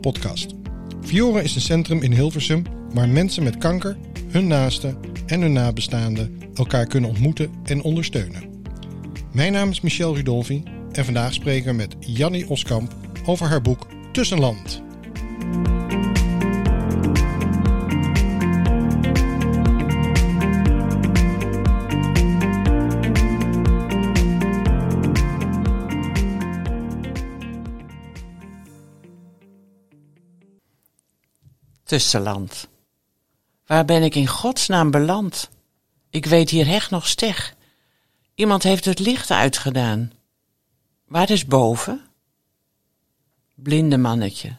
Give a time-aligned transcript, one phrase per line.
[0.00, 0.54] podcast.
[1.00, 2.62] Vioren is een centrum in Hilversum
[2.94, 3.96] waar mensen met kanker,
[4.28, 8.42] hun naasten en hun nabestaanden elkaar kunnen ontmoeten en ondersteunen.
[9.32, 12.94] Mijn naam is Michel Rudolfi en vandaag spreken we met Jannie Oskamp
[13.26, 14.82] over haar boek Tussenland.
[31.88, 32.68] Tussenland.
[33.66, 35.48] Waar ben ik in godsnaam beland?
[36.10, 37.54] Ik weet hier hecht nog steg.
[38.34, 40.12] Iemand heeft het licht uitgedaan.
[41.06, 42.06] Waar is boven?
[43.54, 44.56] Blinde mannetje,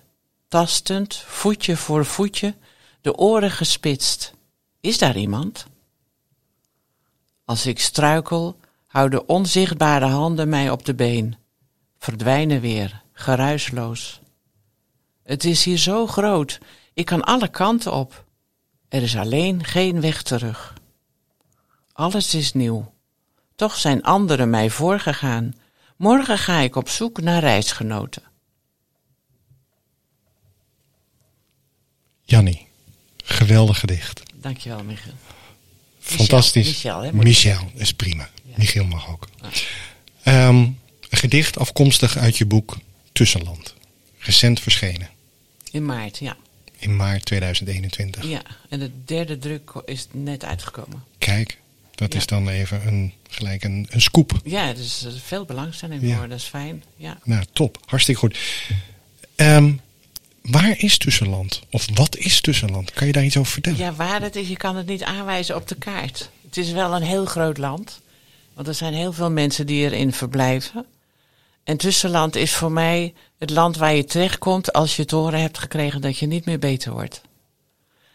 [0.47, 2.55] tastend, voetje voor voetje,
[3.02, 4.33] de oren gespitst.
[4.80, 5.66] Is daar iemand?
[7.45, 11.35] Als ik struikel, houden onzichtbare handen mij op de been,
[11.97, 14.19] verdwijnen weer, geruisloos.
[15.23, 16.59] Het is hier zo groot,
[17.00, 18.25] ik kan alle kanten op.
[18.89, 20.73] Er is alleen geen weg terug.
[21.94, 22.94] Alles is nieuw.
[23.56, 25.56] Toch zijn anderen mij voorgegaan.
[25.95, 28.23] Morgen ga ik op zoek naar reisgenoten.
[32.23, 32.67] Jannie,
[33.23, 34.23] geweldig gedicht.
[34.36, 35.13] Dankjewel, Michiel.
[36.00, 36.67] Fantastisch.
[36.67, 38.30] Michel, hè, Michel, is prima.
[38.56, 39.28] Michiel mag ook.
[40.23, 40.78] Ehm, een
[41.09, 42.78] gedicht afkomstig uit je boek
[43.11, 43.75] Tussenland.
[44.17, 45.09] Recent verschenen.
[45.72, 46.38] In maart, ja.
[46.80, 48.25] In maart 2021.
[48.27, 51.03] Ja, en de derde druk is net uitgekomen.
[51.17, 51.58] Kijk,
[51.95, 52.19] dat Ja.
[52.19, 54.39] is dan even een, gelijk een, een scoop.
[54.44, 56.17] Ja, er is veel belangstelling Ja.
[56.17, 56.83] voor, dat is fijn.
[56.95, 57.17] Ja.
[57.23, 57.77] Nou, top.
[57.85, 58.38] Hartstikke goed.
[59.35, 59.72] Ehm,
[60.41, 61.62] waar is Tussenland?
[61.72, 62.91] Of wat is Tussenland?
[62.91, 63.79] Kan je daar iets over vertellen?
[63.79, 66.29] ja, waar het is, je kan het niet aanwijzen op de kaart.
[66.46, 68.00] Het is wel een heel groot land,
[68.53, 70.85] want er zijn heel veel mensen die erin verblijven.
[71.69, 75.57] En Tussenland is voor mij het land waar je terechtkomt als je te horen hebt
[75.57, 77.22] gekregen dat je niet meer beter wordt.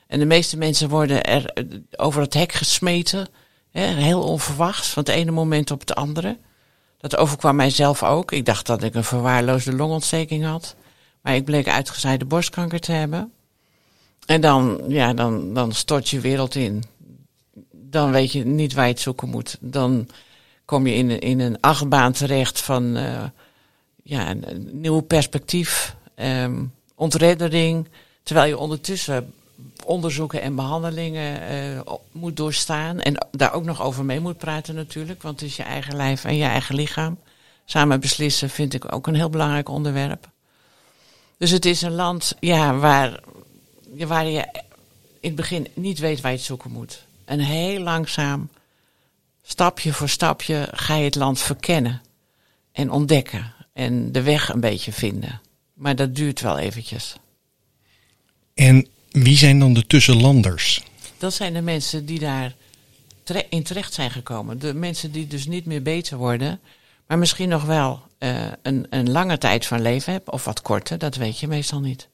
[0.07, 1.65] En de meeste mensen worden er eh,
[1.97, 3.29] over het hek gesmeten,
[3.71, 6.39] hè, heel onverwachts, van het ene moment op het andere.
[6.99, 8.33] Dat overkwam mijzelf ook.
[8.33, 10.75] Ik dacht dat ik een verwaarloosde longontsteking had.
[11.21, 13.33] Maar ik bleek uitgezaaide borstkanker te hebben.
[14.27, 16.85] En dan, ja, dan, dan stort je wereld in.
[17.73, 19.57] Dan weet je niet waar je het zoeken moet.
[19.61, 20.09] Dan
[20.65, 23.25] kom je in, in een achtbaan terecht van eh,
[24.05, 27.89] ja, een, nieuw perspectief, ehm, ontreddering.
[28.23, 29.33] Terwijl je ondertussen
[29.85, 33.01] onderzoeken en behandelingen eh, moet doorstaan.
[33.01, 35.23] En daar ook nog over mee moet praten natuurlijk.
[35.23, 37.19] Want het is je eigen lijf en je eigen lichaam.
[37.65, 40.29] Samen beslissen vind ik ook een heel belangrijk onderwerp.
[41.37, 43.21] Dus het is een land ja, waar,
[43.97, 44.49] waar je
[45.21, 47.05] in het begin niet weet waar je het zoeken moet.
[47.25, 48.49] En heel langzaam,
[49.43, 52.03] stapje voor stapje, ga je het land verkennen
[52.73, 53.54] en ontdekken.
[53.75, 55.41] En de weg een beetje vinden.
[55.75, 57.17] Maar dat duurt wel eventjes.
[58.55, 60.83] En wie zijn dan de tussenlanders?
[61.19, 62.55] Dat zijn de mensen die daar
[63.23, 64.59] tere- in terecht zijn gekomen.
[64.59, 66.61] De mensen die dus niet meer beter worden,
[67.07, 70.99] maar misschien nog wel eh, een, een lange tijd van leven hebben, of wat korter,
[70.99, 72.09] dat weet je meestal niet.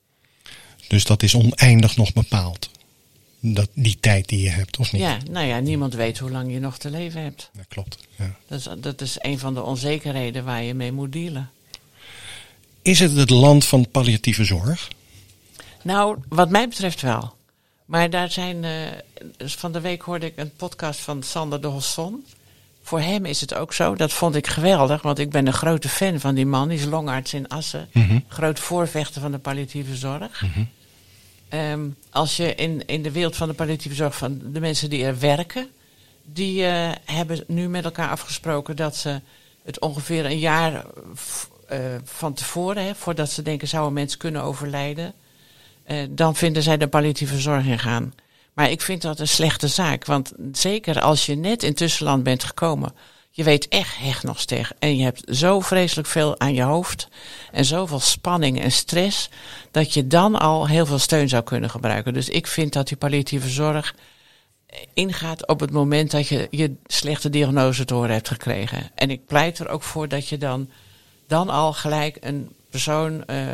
[0.89, 2.71] Dus dat is oneindig nog bepaald.
[3.41, 5.03] Dat, die tijd die je hebt, of niet?
[5.03, 7.51] Ja, nou ja, niemand weet hoe lang je nog te leven hebt.
[7.57, 7.99] Dat klopt.
[8.17, 8.37] Ja.
[8.47, 11.51] Dat is, dat is een van de onzekerheden waar je mee moet dealen.
[12.83, 14.89] Is het het land van palliatieve zorg?
[15.83, 17.35] Nou, wat mij betreft wel.
[17.85, 18.65] Maar daar zijn.
[18.65, 18.73] eh,
[19.37, 22.25] dus van de week hoorde ik een podcast van Sander de Hosson.
[22.83, 23.95] Voor hem is het ook zo.
[23.95, 26.69] Dat vond ik geweldig, want ik ben een grote fan van die man.
[26.69, 27.89] Die is longarts in Assen.
[28.29, 30.45] Groot voorvechter van de palliatieve zorg.
[31.51, 35.05] Ehm, als je in, in de wereld van de palliatieve zorg, van de mensen die
[35.05, 35.69] er werken,
[36.23, 39.21] die eh, hebben nu met elkaar afgesproken dat ze
[39.63, 40.85] het ongeveer een jaar
[41.69, 45.13] eh, van tevoren, hè, voordat ze denken zou een mens kunnen overlijden,
[45.85, 48.15] eh, dan vinden zij de palliatieve zorg in gaan.
[48.53, 52.45] Maar ik vind dat een slechte zaak, want zeker als je net in tussenland bent
[52.45, 52.93] gekomen,
[53.31, 54.77] je weet echt hecht nog tegen.
[54.79, 57.09] En je hebt zo vreselijk veel aan je hoofd
[57.53, 59.29] en zoveel spanning en stress,
[59.71, 62.15] dat je dan al heel veel steun zou kunnen gebruiken.
[62.15, 63.95] Dus ik vind dat die palliatieve zorg
[64.95, 68.91] ingaat op het moment dat je je slechte diagnose horen hebt gekregen.
[68.95, 70.71] En ik pleit er ook voor dat je dan,
[71.27, 73.47] dan al gelijk een persoon eh,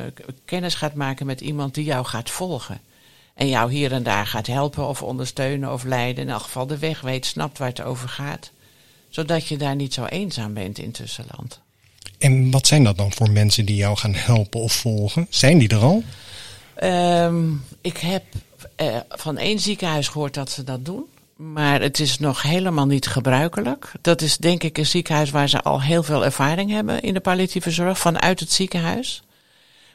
[0.45, 2.81] kennis gaat maken met iemand die jou gaat volgen.
[3.35, 6.25] En jou hier en daar gaat helpen of ondersteunen of leiden.
[6.25, 8.51] In elk geval de weg weet, snapt waar het over gaat.
[9.09, 11.61] Zodat je daar niet zo eenzaam bent in tussenland.
[12.19, 15.27] En wat zijn dat dan voor mensen die jou gaan helpen of volgen?
[15.31, 16.03] Zijn die er al?
[16.75, 18.23] Ehm, ik heb
[18.77, 21.05] eh, van één ziekenhuis gehoord dat ze dat doen.
[21.37, 23.93] Maar het is nog helemaal niet gebruikelijk.
[24.01, 27.21] Dat is denk ik een ziekenhuis waar ze al heel veel ervaring hebben in de
[27.21, 29.23] palliatieve zorg vanuit het ziekenhuis.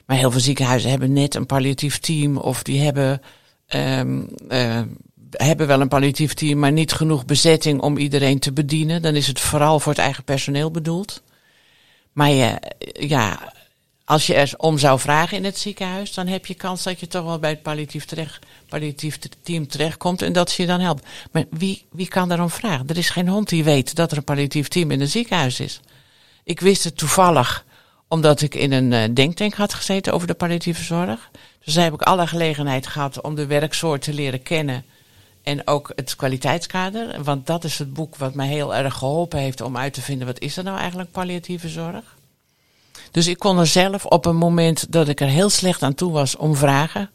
[0.05, 3.21] Maar heel veel ziekenhuizen hebben net een palliatief team of die hebben,
[3.67, 4.81] um, uh,
[5.31, 9.01] hebben wel een palliatief team, maar niet genoeg bezetting om iedereen te bedienen.
[9.01, 11.21] Dan is het vooral voor het eigen personeel bedoeld.
[12.11, 12.61] Maar je,
[12.99, 13.53] ja,
[14.05, 17.07] als je er om zou vragen in het ziekenhuis, dan heb je kans dat je
[17.07, 18.05] toch wel bij het palliatief,
[18.69, 21.07] palliatief team terechtkomt en dat ze je dan helpt.
[21.31, 22.87] Maar wie, wie kan daarom vragen?
[22.87, 25.79] Er is geen hond die weet dat er een palliatief team in een ziekenhuis is.
[26.43, 27.65] Ik wist het toevallig
[28.07, 31.29] omdat ik in een uh, denktank had gezeten over de palliatieve zorg.
[31.63, 34.85] Dus daar heb ik alle gelegenheid gehad om de werksoort te leren kennen.
[35.43, 37.23] En ook het kwaliteitskader.
[37.23, 40.27] Want dat is het boek wat mij heel erg geholpen heeft om uit te vinden
[40.27, 42.15] wat is er nou eigenlijk palliatieve zorg.
[43.11, 46.11] Dus ik kon er zelf op een moment dat ik er heel slecht aan toe
[46.11, 47.09] was om vragen.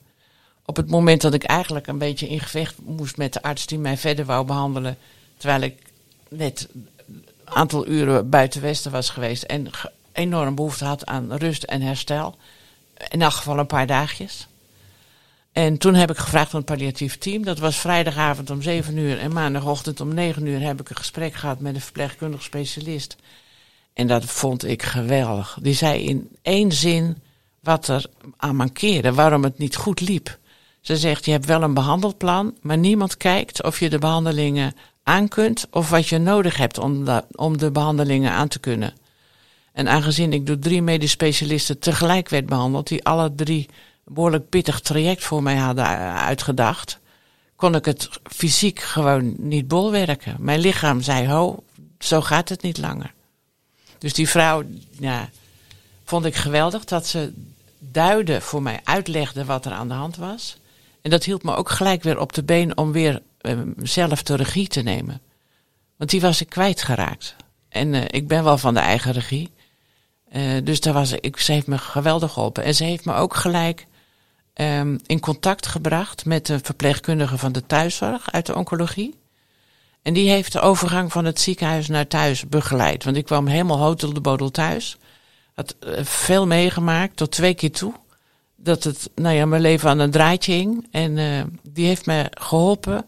[0.65, 3.79] Op het moment dat ik eigenlijk een beetje in gevecht moest met de arts die
[3.79, 4.99] mij verder wou behandelen.
[5.37, 5.83] Terwijl ik
[6.29, 6.69] net
[7.07, 9.71] een aantal uren buiten Westen was geweest en
[10.13, 12.37] enorm behoefte had aan rust en herstel.
[13.09, 14.47] In elk geval een paar dagjes.
[15.57, 17.45] En toen heb ik gevraagd aan het palliatief team.
[17.45, 21.35] Dat was vrijdagavond om 7 uur en maandagochtend om 9 uur heb ik een gesprek
[21.35, 23.17] gehad met een verpleegkundig specialist.
[23.93, 25.59] En dat vond ik geweldig.
[25.63, 27.23] Die zei in één zin
[27.61, 28.07] wat er
[28.37, 30.39] aan mankeerde, waarom het niet goed liep.
[30.81, 35.29] Ze zegt, je hebt wel een behandelplan, maar niemand kijkt of je de behandelingen aan
[35.29, 38.95] kunt of wat je nodig hebt om de, om de behandelingen aan te kunnen.
[39.73, 43.69] En aangezien ik door drie medisch specialisten tegelijk werd behandeld, die alle drie
[44.09, 46.99] behoorlijk pittig traject voor mij hadden uitgedacht,
[47.57, 50.37] kon ik het fysiek gewoon niet bolwerken.
[50.39, 51.65] Mijn lichaam zei, ho,
[51.99, 53.13] zo gaat het niet langer.
[53.99, 54.63] Dus die vrouw,
[54.99, 55.29] ja,
[56.05, 57.33] vond ik geweldig dat ze
[57.79, 60.57] duidde voor mij, uitlegde wat er aan de hand was.
[61.03, 64.37] En dat hield me ook gelijk weer op de been om weer uh, zelf de
[64.37, 65.21] regie te nemen.
[65.97, 67.37] Want die was ik kwijtgeraakt.
[67.69, 69.51] En uh, ik ben wel van de eigen regie.
[70.33, 72.65] Uh, dus daar was, ik, ze heeft me geweldig geholpen.
[72.65, 73.87] En ze heeft me ook gelijk
[74.61, 79.15] um, in contact gebracht met de verpleegkundige van de thuiszorg uit de oncologie.
[80.03, 83.05] En die heeft de overgang van het ziekenhuis naar thuis begeleid.
[83.05, 84.97] Want ik kwam helemaal hotel de bodel thuis.
[85.55, 87.93] Had uh, veel meegemaakt, tot twee keer toe.
[88.57, 90.87] Dat het, nou ja, mijn leven aan een draadje hing.
[90.91, 93.07] En uh, die heeft me geholpen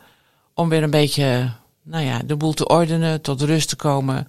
[0.55, 1.53] om weer een beetje,
[1.83, 4.17] nou ja, de boel te ordenen, tot rust te komen.
[4.17, 4.27] Een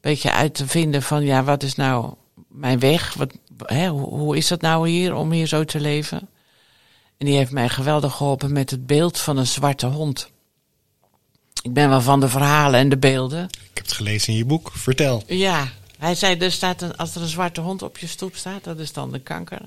[0.00, 2.14] beetje uit te vinden van, ja, wat is nou
[2.48, 3.14] mijn weg?
[3.14, 6.28] Wat, hè, hoe is dat nou hier om hier zo te leven?
[7.18, 10.30] En die heeft mij geweldig geholpen met het beeld van een zwarte hond.
[11.62, 13.44] Ik ben wel van de verhalen en de beelden.
[13.44, 14.70] Ik heb het gelezen in je boek.
[14.74, 15.22] Vertel.
[15.26, 15.68] Ja,
[15.98, 18.78] hij zei, er staat een, als er een zwarte hond op je stoep staat, dat
[18.78, 19.60] is dan de kanker.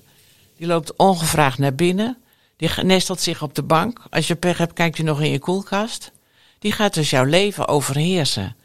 [0.58, 2.18] Die loopt ongevraagd naar binnen.
[2.58, 4.02] Die nestelt zich op de bank.
[4.10, 6.12] Als je pech hebt, kijkt hij nog in je koelkast.
[6.60, 8.56] Die gaat dus jouw leven overheersen.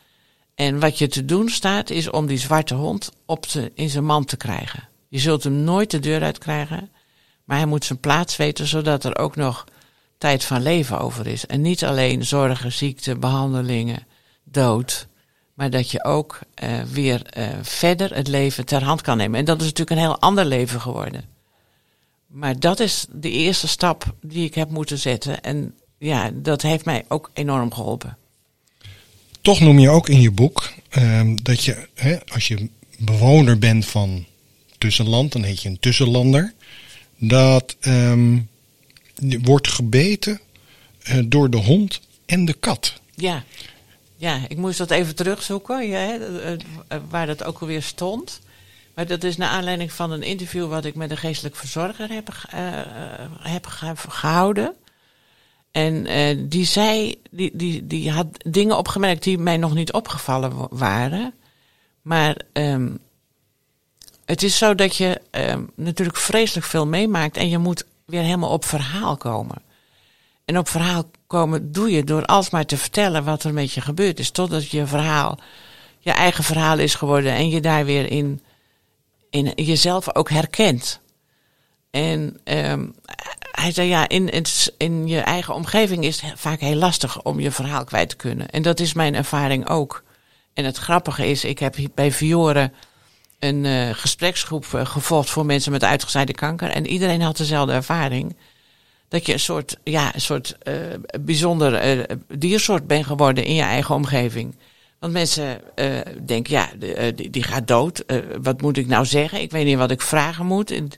[0.55, 4.05] En wat je te doen staat, is om die zwarte hond op te, in zijn
[4.05, 4.89] mand te krijgen.
[5.09, 6.91] Je zult hem nooit de deur uit krijgen.
[7.47, 9.65] Maar hij moet zijn plaats weten, zodat er ook nog
[10.19, 11.47] tijd van leven over is.
[11.47, 14.07] En niet alleen zorgen, ziekte, behandelingen,
[14.45, 15.07] dood.
[15.55, 19.39] Maar dat je ook uh, weer uh, verder het leven ter hand kan nemen.
[19.39, 21.25] En dat is natuurlijk een heel ander leven geworden.
[22.27, 25.43] Maar dat is de eerste stap die ik heb moeten zetten.
[25.43, 28.17] En ja, dat heeft mij ook enorm geholpen.
[29.41, 32.69] Toch noem je ook in je boek uh, dat je, hè, als je
[32.99, 34.25] bewoner bent van
[34.79, 36.55] tussenland, dan heet je een tussenlander.
[37.19, 38.49] Dat um,
[39.43, 40.41] wordt gebeten
[41.09, 43.01] uh, door de hond en de kat.
[43.15, 43.45] Ja.
[44.17, 46.59] ja, ik moest dat even terugzoeken, eh, eh,
[47.09, 48.41] waar dat ook alweer stond.
[48.95, 52.29] Maar dat is naar aanleiding van een interview wat ik met een geestelijk verzorger heb,
[53.43, 53.67] heb
[54.09, 54.75] gehouden.
[55.71, 56.07] En
[56.49, 61.35] die zei, die, die, die had dingen opgemerkt die mij nog niet opgevallen waren.
[62.03, 62.99] Maar um,
[64.27, 68.51] het is zo dat je um, natuurlijk vreselijk veel meemaakt en je moet weer helemaal
[68.51, 69.63] op verhaal komen.
[70.45, 74.19] En op verhaal komen doe je door alsmaar te vertellen wat er met je gebeurd
[74.19, 74.31] is.
[74.31, 75.39] Totdat je verhaal
[75.99, 78.43] je eigen verhaal is geworden en je daar weer in,
[79.31, 81.01] in jezelf ook herkent.
[81.91, 82.95] En um,
[83.53, 84.45] hij zei ja, in,
[84.77, 88.51] in je eigen omgeving is het vaak heel lastig om je verhaal kwijt te kunnen.
[88.51, 90.05] En dat is mijn ervaring ook.
[90.55, 92.71] En het grappige is, ik heb bij Fiore
[93.39, 96.71] een uh, gespreksgroep uh, gevolgd voor mensen met uitgezaaide kanker.
[96.71, 98.37] En iedereen had dezelfde ervaring.
[99.09, 100.75] Dat je een soort, ja, een soort uh,
[101.21, 102.07] bijzonder
[102.39, 104.57] diersoort bent geworden in je eigen omgeving.
[104.99, 105.61] Want mensen
[106.27, 106.69] denken, ja,
[107.15, 108.05] die, die, gaat dood.
[108.43, 109.41] wat moet ik nou zeggen?
[109.41, 110.71] Ik weet niet wat ik vragen moet.
[110.71, 110.91] En,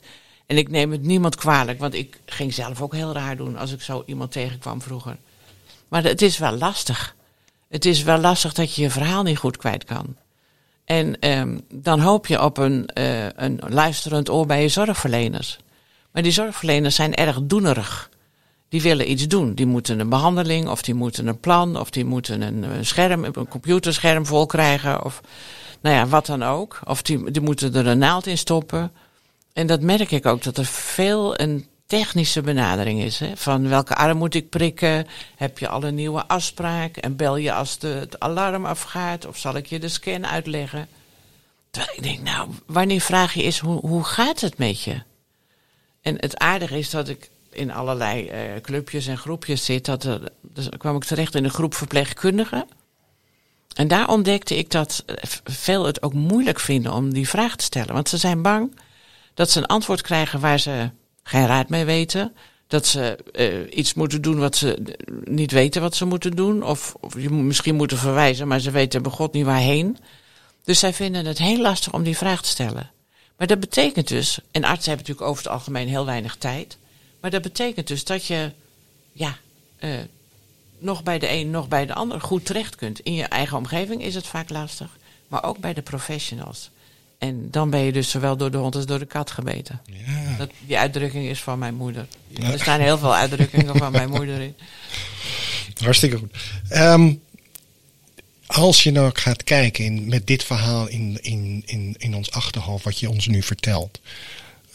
[0.47, 3.73] en ik neem het niemand kwalijk, want ik ging zelf ook heel raar doen als
[3.73, 5.17] ik zo iemand tegenkwam vroeger.
[5.89, 7.17] Maar het is wel lastig.
[7.69, 10.17] Het is wel lastig dat je je verhaal niet goed kwijt kan.
[10.89, 15.59] En ehm, dan hoop je op een, eh, een luisterend oor bij je zorgverleners.
[16.13, 18.11] Maar die zorgverleners zijn erg doenerig.
[18.69, 19.55] Die willen iets doen.
[19.55, 23.25] Die moeten een behandeling, of die moeten een plan, of die moeten een, een scherm,
[23.25, 25.21] een computerscherm vol krijgen, of
[25.81, 26.81] nou ja, wat dan ook.
[26.85, 28.93] Of die, die moeten er een naald in stoppen.
[29.53, 33.19] En dat merk ik ook, dat er veel een technische benadering is.
[33.19, 33.37] Hè?
[33.37, 35.07] Van welke arm moet ik prikken?
[35.37, 36.97] Heb je al een nieuwe afspraak?
[36.97, 39.27] En bel je als de, het alarm afgaat?
[39.27, 40.89] Of zal ik je de scan uitleggen?
[41.71, 45.03] Terwijl ik denk, nou, wanneer vraag je is, hoe, hoe gaat het met je?
[46.03, 49.85] En het aardige is dat ik in allerlei uh, clubjes en groepjes zit.
[49.85, 52.69] Dat er, dus kwam ik terecht in een groep verpleegkundigen.
[53.75, 55.05] En daar ontdekte ik dat
[55.45, 57.95] veel het ook moeilijk vinden om die vraag te stellen.
[57.95, 58.81] Want ze zijn bang
[59.35, 60.91] dat ze een antwoord krijgen waar ze
[61.29, 62.33] geen raad mee weten.
[62.67, 66.63] Dat ze uh, iets moeten doen wat ze niet weten wat ze moeten doen.
[66.63, 69.99] Of, of je misschien moeten verwijzen, maar ze weten bij God niet waarheen.
[70.65, 72.91] Dus zij vinden het heel lastig om die vraag te stellen.
[73.37, 76.79] Maar dat betekent dus, en artsen hebben natuurlijk over het algemeen heel weinig tijd.
[77.21, 78.53] Maar dat betekent dus dat je,
[79.13, 79.37] ja,
[79.81, 79.91] uh,
[80.79, 83.01] nog bij de een, nog bij de ander goed terecht kunt.
[83.01, 84.97] In je eigen omgeving is het vaak lastig,
[85.29, 86.71] maar ook bij de professionals.
[87.19, 89.81] En dan ben je dus zowel door de hond als door de kat gebeten.
[89.85, 90.37] Ja.
[90.39, 92.07] Dat, die uitdrukking is van mijn moeder.
[92.43, 94.55] Er staan heel veel uitdrukkingen van mijn moeder in.
[95.85, 96.35] Hartstikke goed.
[96.73, 97.21] Um,
[98.47, 102.85] als je nou gaat kijken in, met dit verhaal in, in, in, in ons achterhoofd,
[102.85, 104.01] wat je ons nu vertelt.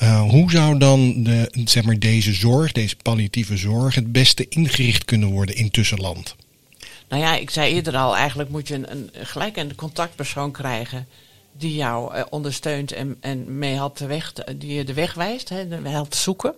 [0.01, 5.05] Uh, hoe zou dan de, zeg maar, deze zorg, deze palliatieve zorg, het beste ingericht
[5.05, 6.35] kunnen worden in tussenland?
[7.09, 11.07] Nou ja, ik zei eerder al, eigenlijk moet je een, een gelijk een contactpersoon krijgen
[11.57, 15.50] die jou uh, ondersteunt en, en mee helpt de weg, die je de weg wijst,
[15.50, 16.55] hè, helpt zoeken.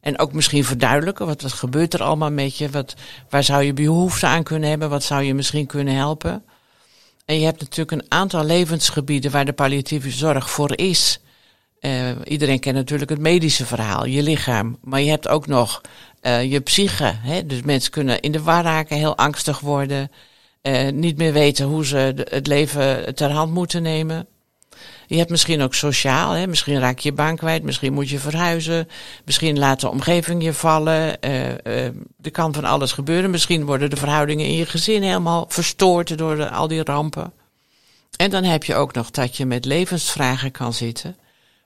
[0.00, 2.70] En ook misschien verduidelijken, wat, wat gebeurt er allemaal met je?
[2.70, 2.94] Wat,
[3.28, 4.90] waar zou je behoefte aan kunnen hebben?
[4.90, 6.44] Wat zou je misschien kunnen helpen?
[7.24, 11.20] En je hebt natuurlijk een aantal levensgebieden waar de palliatieve zorg voor is.
[11.80, 14.78] Uh, iedereen kent natuurlijk het medische verhaal, je lichaam.
[14.82, 15.80] Maar je hebt ook nog
[16.22, 17.12] uh, je psyche.
[17.16, 17.46] Hè?
[17.46, 20.10] Dus mensen kunnen in de war raken, heel angstig worden.
[20.62, 24.26] Uh, niet meer weten hoe ze het leven ter hand moeten nemen.
[25.06, 26.46] Je hebt misschien ook sociaal, hè?
[26.46, 28.88] misschien raak je je baan kwijt, misschien moet je verhuizen,
[29.24, 31.16] misschien laat de omgeving je vallen.
[31.20, 31.84] Uh, uh,
[32.22, 33.30] er kan van alles gebeuren.
[33.30, 37.32] Misschien worden de verhoudingen in je gezin helemaal verstoord door al die rampen.
[38.16, 41.16] En dan heb je ook nog dat je met levensvragen kan zitten.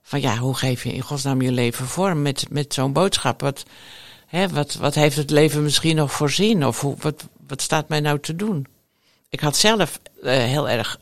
[0.03, 3.41] Van ja, hoe geef je in godsnaam je leven vorm met, met zo'n boodschap?
[3.41, 3.65] Wat,
[4.27, 6.67] hè, wat, wat heeft het leven misschien nog voorzien?
[6.67, 8.67] Of hoe, wat, wat staat mij nou te doen?
[9.29, 11.01] Ik had zelf uh, heel erg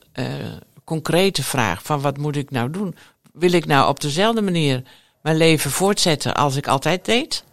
[0.87, 2.97] concrete vraag van wat moet ik nou doen?
[3.33, 4.83] Wil ik nou op dezelfde manier
[5.23, 7.45] mijn leven voortzetten als ik altijd deed?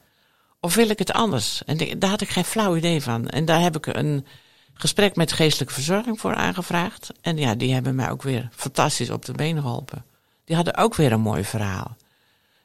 [0.60, 1.62] Of wil ik het anders?
[1.66, 3.30] En daar had ik geen flauw idee van.
[3.30, 4.26] En daar heb ik een
[4.74, 7.12] gesprek met geestelijke verzorging voor aangevraagd.
[7.22, 10.06] En ja, die hebben mij ook weer fantastisch op de been geholpen.
[10.46, 11.98] Die hadden ook weer een mooi verhaal.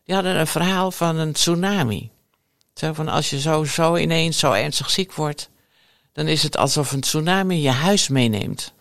[0.05, 2.11] Die hadden een verhaal van een tsunami.
[2.75, 5.51] Zo van als je zo, zo ineens zo ernstig ziek wordt,
[6.13, 8.73] dan is het alsof een tsunami je huis meeneemt.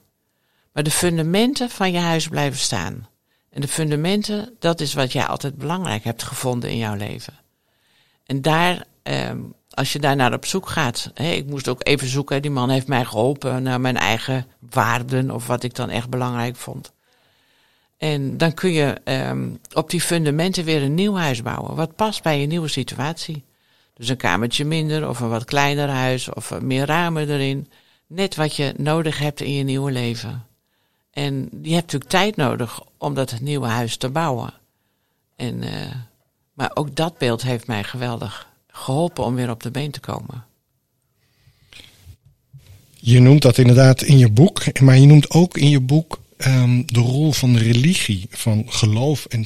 [0.77, 3.07] Maar de fundamenten van je huis blijven staan.
[3.49, 7.33] En de fundamenten, dat is wat jij altijd belangrijk hebt gevonden in jouw leven.
[8.25, 9.31] En daar, eh,
[9.69, 11.11] als je daar naar op zoek gaat.
[11.13, 15.31] Hè, ik moest ook even zoeken, die man heeft mij geholpen naar mijn eigen waarden
[15.31, 16.91] of wat ik dan echt belangrijk vond.
[17.97, 19.31] En dan kun je eh,
[19.73, 21.75] op die fundamenten weer een nieuw huis bouwen.
[21.75, 23.43] Wat past bij je nieuwe situatie.
[23.93, 27.71] Dus een kamertje minder of een wat kleiner huis of meer ramen erin.
[28.07, 30.46] Net wat je nodig hebt in je nieuwe leven.
[31.17, 34.53] En je hebt natuurlijk tijd nodig om dat nieuwe huis te bouwen.
[35.35, 35.69] En, uh,
[36.53, 40.45] maar ook dat beeld heeft mij geweldig geholpen om weer op de been te komen.
[42.93, 46.83] Je noemt dat inderdaad in je boek, maar je noemt ook in je boek um,
[46.85, 49.45] de rol van religie, van geloof en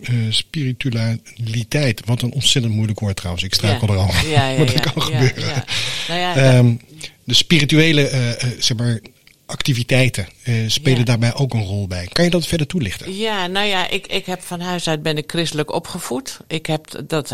[0.00, 2.02] uh, spiritualiteit.
[2.04, 3.44] Wat een ontzettend moeilijk woord trouwens.
[3.44, 4.10] Ik struikel er al.
[4.26, 5.64] Ja, ja, Wat ja, kan gebeuren.
[6.08, 6.80] Nou ja, um,
[7.24, 9.00] de spirituele, zeg maar,
[9.48, 12.08] activiteiten uh, spelen daarbij ook een rol bij.
[12.12, 13.16] Kan je dat verder toelichten?
[13.16, 16.40] Ja, nou ja, ik, ik heb van huis uit ben ik christelijk opgevoed.
[16.46, 17.30] Ik heb dat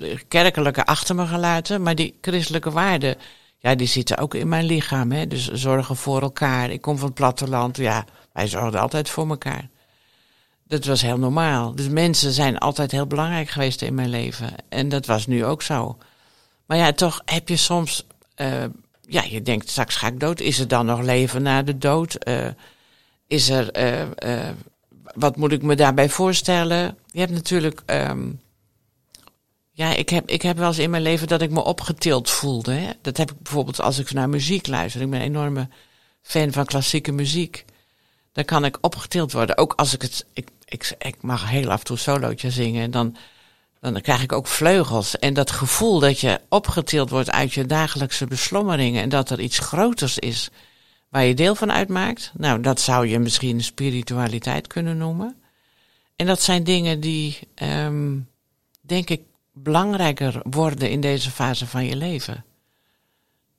[0.00, 3.16] uh, kerkelijke achter me gelaten, maar die christelijke waarden,
[3.58, 5.12] ja, die zitten ook in mijn lichaam.
[5.12, 5.26] Hè?
[5.26, 6.70] Dus zorgen voor elkaar.
[6.70, 9.68] Ik kom van het platteland, ja, wij zorgden altijd voor elkaar.
[10.68, 11.74] Dat was heel normaal.
[11.74, 14.54] Dus mensen zijn altijd heel belangrijk geweest in mijn leven.
[14.68, 15.98] En dat was nu ook zo.
[16.66, 18.64] Maar ja, toch heb je soms uh,
[19.08, 20.40] ja, je denkt straks ga ik dood.
[20.40, 22.28] Is er dan nog leven na de dood?
[22.28, 22.46] Uh,
[23.26, 24.48] is er, uh, uh,
[25.14, 26.98] wat moet ik me daarbij voorstellen?
[27.10, 28.40] Je hebt natuurlijk, um,
[29.70, 32.72] ja, ik heb, ik heb wel eens in mijn leven dat ik me opgetild voelde.
[32.72, 32.90] Hè?
[33.00, 35.00] Dat heb ik bijvoorbeeld als ik naar muziek luister.
[35.00, 35.68] Ik ben een enorme
[36.22, 37.64] fan van klassieke muziek.
[38.32, 39.58] dan kan ik opgetild worden.
[39.58, 40.26] Ook als ik het.
[40.32, 42.82] Ik, ik, ik mag heel af en toe solootje zingen.
[42.82, 43.16] En dan,
[43.90, 45.18] dan krijg ik ook vleugels.
[45.18, 49.02] En dat gevoel dat je opgetild wordt uit je dagelijkse beslommeringen.
[49.02, 50.50] En dat er iets groters is
[51.08, 52.32] waar je deel van uitmaakt.
[52.36, 55.36] Nou, dat zou je misschien spiritualiteit kunnen noemen.
[56.16, 58.28] En dat zijn dingen die, um,
[58.80, 59.20] denk ik,
[59.52, 62.44] belangrijker worden in deze fase van je leven.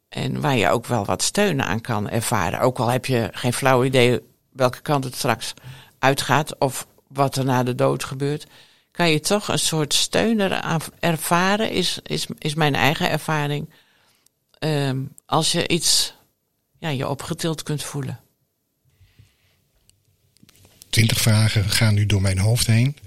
[0.10, 2.60] En waar je ook wel wat steun aan kan ervaren.
[2.60, 4.20] Ook al heb je geen flauw idee
[4.52, 5.54] welke kant het straks
[6.00, 8.48] uitgaat of wat er na de dood gebeurt,
[8.94, 10.40] kan je toch een soort steun
[11.00, 13.70] ervaren, is, is, is mijn eigen ervaring.
[14.60, 16.14] Um, als je iets,
[16.80, 18.20] ja, je opgetild kunt voelen.
[20.90, 22.98] Twintig vragen gaan nu door mijn hoofd heen.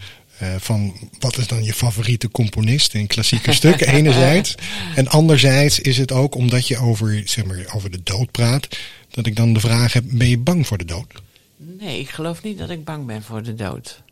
[0.42, 4.54] Uh, van wat is dan je favoriete componist in klassieke stukken, enerzijds.
[4.94, 8.78] En anderzijds is het ook omdat je over, zeg maar, over de dood praat,
[9.10, 11.22] dat ik dan de vraag heb: ben je bang voor de dood?
[11.56, 14.02] Nee, ik geloof niet dat ik bang ben voor de dood.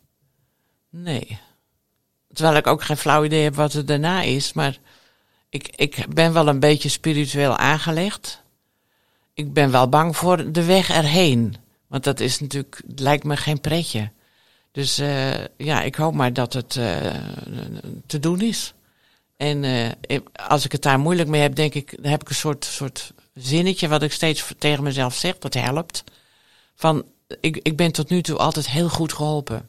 [0.90, 1.38] Nee.
[2.34, 4.78] Terwijl ik ook geen flauw idee heb wat er daarna is, maar
[5.48, 8.42] ik, ik ben wel een beetje spiritueel aangelegd.
[9.34, 11.56] Ik ben wel bang voor de weg erheen.
[11.86, 14.10] Want dat is natuurlijk, lijkt me geen pretje.
[14.72, 16.96] Dus uh, ja, ik hoop maar dat het uh,
[18.06, 18.74] te doen is.
[19.36, 19.90] En uh,
[20.48, 23.12] als ik het daar moeilijk mee heb, denk ik, dan heb ik een soort, soort
[23.34, 26.04] zinnetje wat ik steeds tegen mezelf zeg, dat helpt.
[26.74, 27.04] Van
[27.40, 29.68] ik, ik ben tot nu toe altijd heel goed geholpen.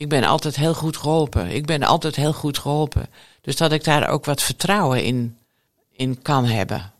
[0.00, 1.50] Ik ben altijd heel goed geholpen.
[1.50, 3.08] Ik ben altijd heel goed geholpen.
[3.40, 5.38] Dus dat ik daar ook wat vertrouwen in,
[5.92, 6.92] in kan hebben.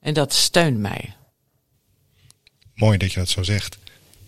[0.00, 1.14] En dat steunt mij.
[2.74, 3.78] Mooi dat je dat zo zegt.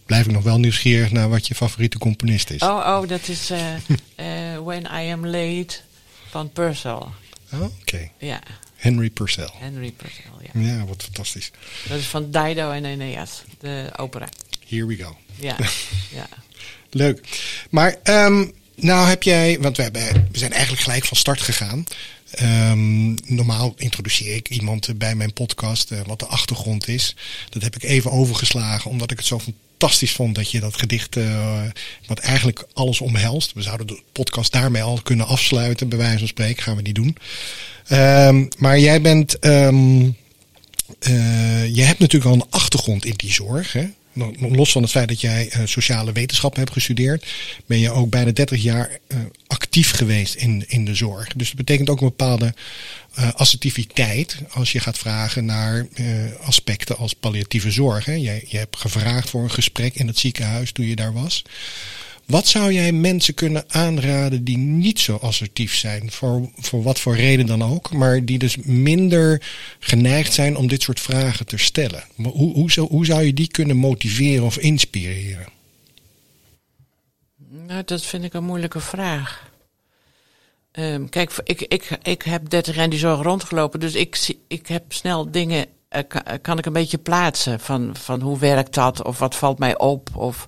[0.06, 2.62] Blijf ik nog wel nieuwsgierig naar wat je favoriete componist is.
[2.62, 3.74] Oh, oh dat is uh,
[4.16, 5.76] uh, When I Am Late
[6.28, 7.02] van Purcell.
[7.52, 8.10] Oh, oké.
[8.18, 8.40] Ja.
[8.76, 9.50] Henry Purcell.
[9.52, 10.60] Henry Purcell, ja.
[10.60, 11.50] Ja, wat fantastisch.
[11.88, 14.28] Dat is van Dido en Aeneas, de opera.
[14.68, 15.16] Here we go.
[15.34, 15.56] Ja,
[16.20, 16.28] ja.
[16.92, 17.20] Leuk.
[17.70, 21.86] Maar um, nou heb jij, want we, hebben, we zijn eigenlijk gelijk van start gegaan.
[22.42, 27.16] Um, normaal introduceer ik iemand bij mijn podcast, uh, wat de achtergrond is.
[27.48, 31.16] Dat heb ik even overgeslagen, omdat ik het zo fantastisch vond dat je dat gedicht,
[31.16, 31.62] uh,
[32.06, 33.52] wat eigenlijk alles omhelst.
[33.52, 36.94] We zouden de podcast daarmee al kunnen afsluiten, bij wijze van spreken, gaan we die
[36.94, 37.16] doen.
[37.90, 40.16] Um, maar jij bent, um,
[41.72, 43.72] je hebt natuurlijk al een achtergrond in die zorg.
[43.72, 43.86] Hè?
[44.38, 47.26] Los van het feit dat jij uh, sociale wetenschappen hebt gestudeerd,
[47.66, 51.32] ben je ook bijna 30 jaar uh, actief geweest in, in de zorg.
[51.36, 52.54] Dus dat betekent ook een bepaalde
[53.18, 55.86] uh, assertiviteit als je gaat vragen naar
[56.40, 58.04] aspecten als palliatieve zorg.
[58.04, 58.12] Hè.
[58.12, 61.42] Je, je hebt gevraagd voor een gesprek in het ziekenhuis toen je daar was.
[62.26, 67.16] Wat zou jij mensen kunnen aanraden die niet zo assertief zijn, voor, voor wat voor
[67.16, 69.42] reden dan ook, maar die dus minder
[69.78, 72.04] geneigd zijn om dit soort vragen te stellen?
[72.16, 75.46] Hoe, hoe, zou, hoe zou je die kunnen motiveren of inspireren?
[77.66, 79.50] Nou, dat vind ik een moeilijke vraag.
[80.72, 84.92] Um, kijk, ik, ik, ik heb 30 jaar die zorg rondgelopen, dus ik, ik heb
[84.92, 86.02] snel dingen, uh,
[86.42, 90.16] kan, ik een beetje plaatsen van, van hoe werkt dat of wat valt mij op
[90.16, 90.46] of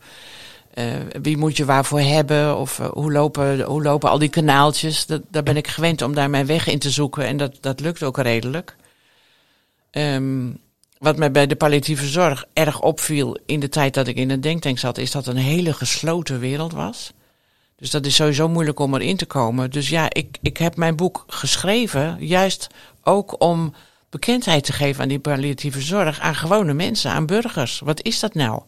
[1.22, 2.56] wie moet je waarvoor hebben?
[2.56, 5.06] Of uh, hoe, lopen, hoe lopen al die kanaaltjes?
[5.06, 7.26] Dat, daar ben ik gewend om daar mijn weg in te zoeken.
[7.26, 8.76] En dat, dat lukt ook redelijk.
[9.90, 10.58] Um,
[10.98, 14.40] wat mij bij de palliatieve zorg erg opviel in de tijd dat ik in een
[14.40, 17.12] denktank zat, is dat een hele gesloten wereld was.
[17.76, 19.70] Dus dat is sowieso moeilijk om erin te komen.
[19.70, 22.66] Dus ja, ik, ik heb mijn boek geschreven juist
[23.02, 23.74] ook om
[24.10, 27.78] bekendheid te geven aan die palliatieve zorg, aan gewone mensen, aan burgers.
[27.78, 28.62] Wat is dat nou?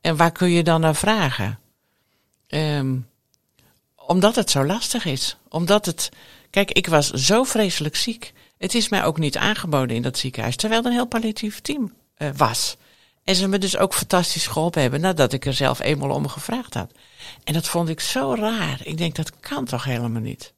[0.00, 1.58] En waar kun je dan naar vragen?
[2.48, 3.08] Um,
[3.96, 5.36] omdat het zo lastig is.
[5.48, 6.08] Omdat het.
[6.50, 8.32] Kijk, ik was zo vreselijk ziek.
[8.58, 11.92] Het is mij ook niet aangeboden in dat ziekenhuis, terwijl er een heel palliatief team
[12.18, 12.76] uh, was.
[13.24, 16.74] En ze me dus ook fantastisch geholpen hebben nadat ik er zelf eenmaal om gevraagd
[16.74, 16.92] had.
[17.44, 18.80] En dat vond ik zo raar.
[18.82, 20.52] Ik denk, dat kan toch helemaal niet?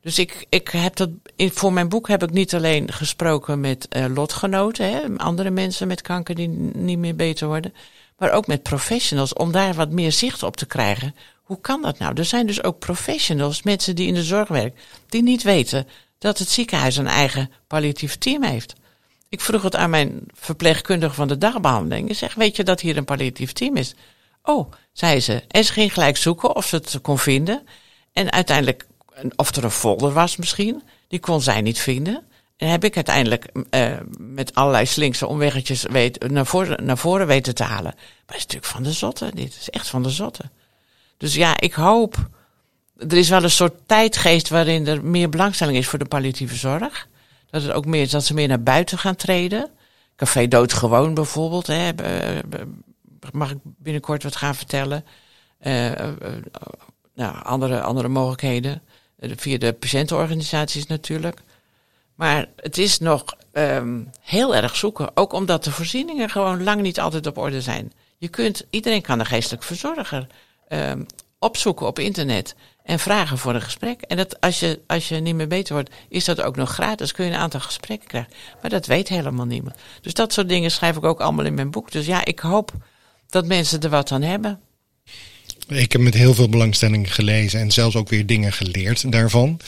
[0.00, 4.04] Dus ik, ik heb dat, voor mijn boek heb ik niet alleen gesproken met uh,
[4.14, 7.74] lotgenoten, hè, andere mensen met kanker die niet meer beter worden
[8.22, 11.14] maar ook met professionals, om daar wat meer zicht op te krijgen.
[11.42, 12.14] Hoe kan dat nou?
[12.14, 16.38] Er zijn dus ook professionals, mensen die in de zorg werken, die niet weten dat
[16.38, 18.74] het ziekenhuis een eigen palliatief team heeft.
[19.28, 22.08] Ik vroeg het aan mijn verpleegkundige van de dagbehandeling.
[22.08, 23.94] Ik zeg, weet je dat hier een palliatief team is?
[24.42, 25.42] Oh, zei ze.
[25.48, 27.66] En ze ging gelijk zoeken of ze het kon vinden.
[28.12, 28.86] En uiteindelijk,
[29.36, 32.26] of er een folder was misschien, die kon zij niet vinden.
[32.68, 37.62] Heb ik uiteindelijk uh, met allerlei slinkse omweggetjes weet, naar, voren, naar voren weten te
[37.62, 37.92] halen.
[37.94, 39.30] Maar het is natuurlijk van de zotte.
[39.34, 40.50] Dit is echt van de zotte.
[41.16, 42.28] Dus ja, ik hoop.
[42.98, 47.08] Er is wel een soort tijdgeest waarin er meer belangstelling is voor de palliatieve zorg.
[47.50, 49.70] Dat het ook meer dat ze meer naar buiten gaan treden.
[50.16, 51.66] Café Doodgewoon bijvoorbeeld.
[51.66, 51.90] Hè,
[53.32, 55.04] mag ik binnenkort wat gaan vertellen.
[55.62, 55.92] Uh,
[57.14, 58.82] nou, andere, andere mogelijkheden.
[59.18, 61.42] via de patiëntenorganisaties natuurlijk.
[62.14, 65.10] Maar het is nog um, heel erg zoeken.
[65.16, 67.92] Ook omdat de voorzieningen gewoon lang niet altijd op orde zijn.
[68.18, 70.26] Je kunt, iedereen kan een geestelijk verzorger
[70.68, 71.06] um,
[71.38, 74.00] opzoeken op internet en vragen voor een gesprek.
[74.00, 77.12] En dat, als, je, als je niet meer beter wordt, is dat ook nog gratis.
[77.12, 78.32] Kun je een aantal gesprekken krijgen.
[78.60, 79.76] Maar dat weet helemaal niemand.
[80.00, 81.90] Dus dat soort dingen schrijf ik ook allemaal in mijn boek.
[81.90, 82.72] Dus ja, ik hoop
[83.28, 84.60] dat mensen er wat aan hebben.
[85.68, 89.60] Ik heb met heel veel belangstelling gelezen en zelfs ook weer dingen geleerd daarvan.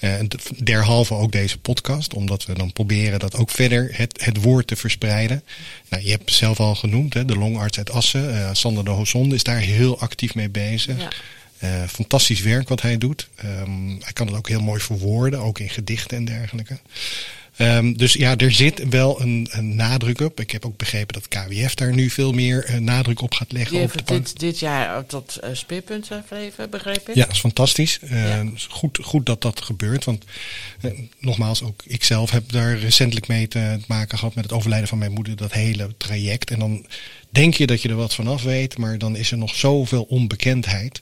[0.00, 0.14] Uh,
[0.62, 4.76] derhalve ook deze podcast, omdat we dan proberen dat ook verder het, het woord te
[4.76, 5.42] verspreiden.
[5.88, 9.34] Nou, je hebt zelf al genoemd, hè, de longarts uit Assen, uh, Sander de Hozonde
[9.34, 10.98] is daar heel actief mee bezig.
[10.98, 11.10] Ja.
[11.62, 13.28] Uh, fantastisch werk wat hij doet.
[13.44, 16.78] Um, hij kan het ook heel mooi verwoorden, ook in gedichten en dergelijke.
[17.58, 20.40] Um, dus ja, er zit wel een, een, nadruk op.
[20.40, 23.70] Ik heb ook begrepen dat KWF daar nu veel meer uh, nadruk op gaat leggen.
[23.70, 27.14] Die heeft dit, dit jaar tot uh, speerpunt verheven, begreep ik?
[27.14, 27.98] Ja, dat is fantastisch.
[28.02, 28.44] Uh, ja.
[28.68, 30.04] goed, goed dat dat gebeurt.
[30.04, 30.24] Want
[31.18, 34.98] nogmaals, ook ik zelf heb daar recentelijk mee te maken gehad met het overlijden van
[34.98, 35.36] mijn moeder.
[35.36, 36.50] Dat hele traject.
[36.50, 36.86] En dan
[37.32, 41.00] denk je dat je er wat vanaf weet, maar dan is er nog zoveel onbekendheid.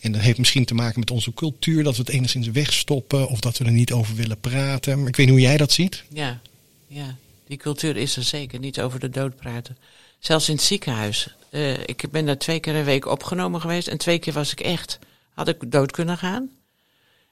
[0.00, 3.40] En dat heeft misschien te maken met onze cultuur, dat we het enigszins wegstoppen of
[3.40, 4.98] dat we er niet over willen praten.
[4.98, 6.04] Maar ik weet niet hoe jij dat ziet.
[6.12, 6.40] Ja,
[6.86, 7.16] ja.
[7.46, 9.76] die cultuur is er zeker, niet over de dood praten.
[10.18, 11.34] Zelfs in het ziekenhuis.
[11.50, 14.60] Uh, ik ben daar twee keer een week opgenomen geweest en twee keer was ik
[14.60, 14.98] echt,
[15.34, 16.50] had ik dood kunnen gaan.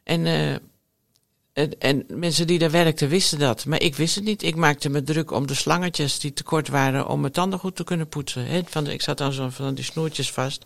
[0.02, 0.56] En, uh,
[1.52, 4.42] en, en, mensen die daar werkten wisten dat, maar ik wist het niet.
[4.42, 7.84] Ik maakte me druk om de slangetjes die tekort waren om mijn tanden goed te
[7.84, 8.66] kunnen poetsen.
[8.68, 10.64] Van ik zat dan zo van die snoertjes vast.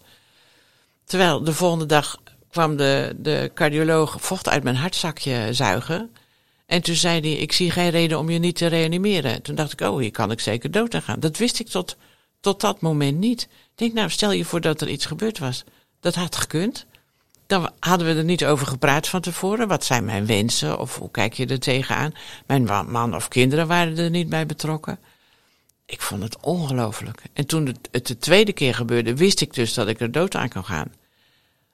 [1.05, 2.16] Terwijl de volgende dag
[2.51, 6.11] kwam de, de cardioloog vocht uit mijn hartzakje zuigen.
[6.66, 9.42] En toen zei hij, ik zie geen reden om je niet te reanimeren.
[9.42, 11.20] Toen dacht ik, oh, hier kan ik zeker dood aan gaan.
[11.20, 11.96] Dat wist ik tot,
[12.40, 13.42] tot dat moment niet.
[13.42, 15.64] Ik denk, nou, stel je voor dat er iets gebeurd was.
[16.01, 16.87] Dat had gekund.
[17.46, 19.68] Dan hadden we er niet over gepraat van tevoren.
[19.68, 20.78] Wat zijn mijn wensen?
[20.78, 22.12] Of hoe kijk je er tegenaan?
[22.46, 24.98] Mijn man of kinderen waren er niet bij betrokken.
[25.87, 27.22] Ik vond het ongelooflijk.
[27.32, 30.48] En toen het, de tweede keer gebeurde, wist ik dus dat ik er dood aan
[30.48, 30.92] kon gaan.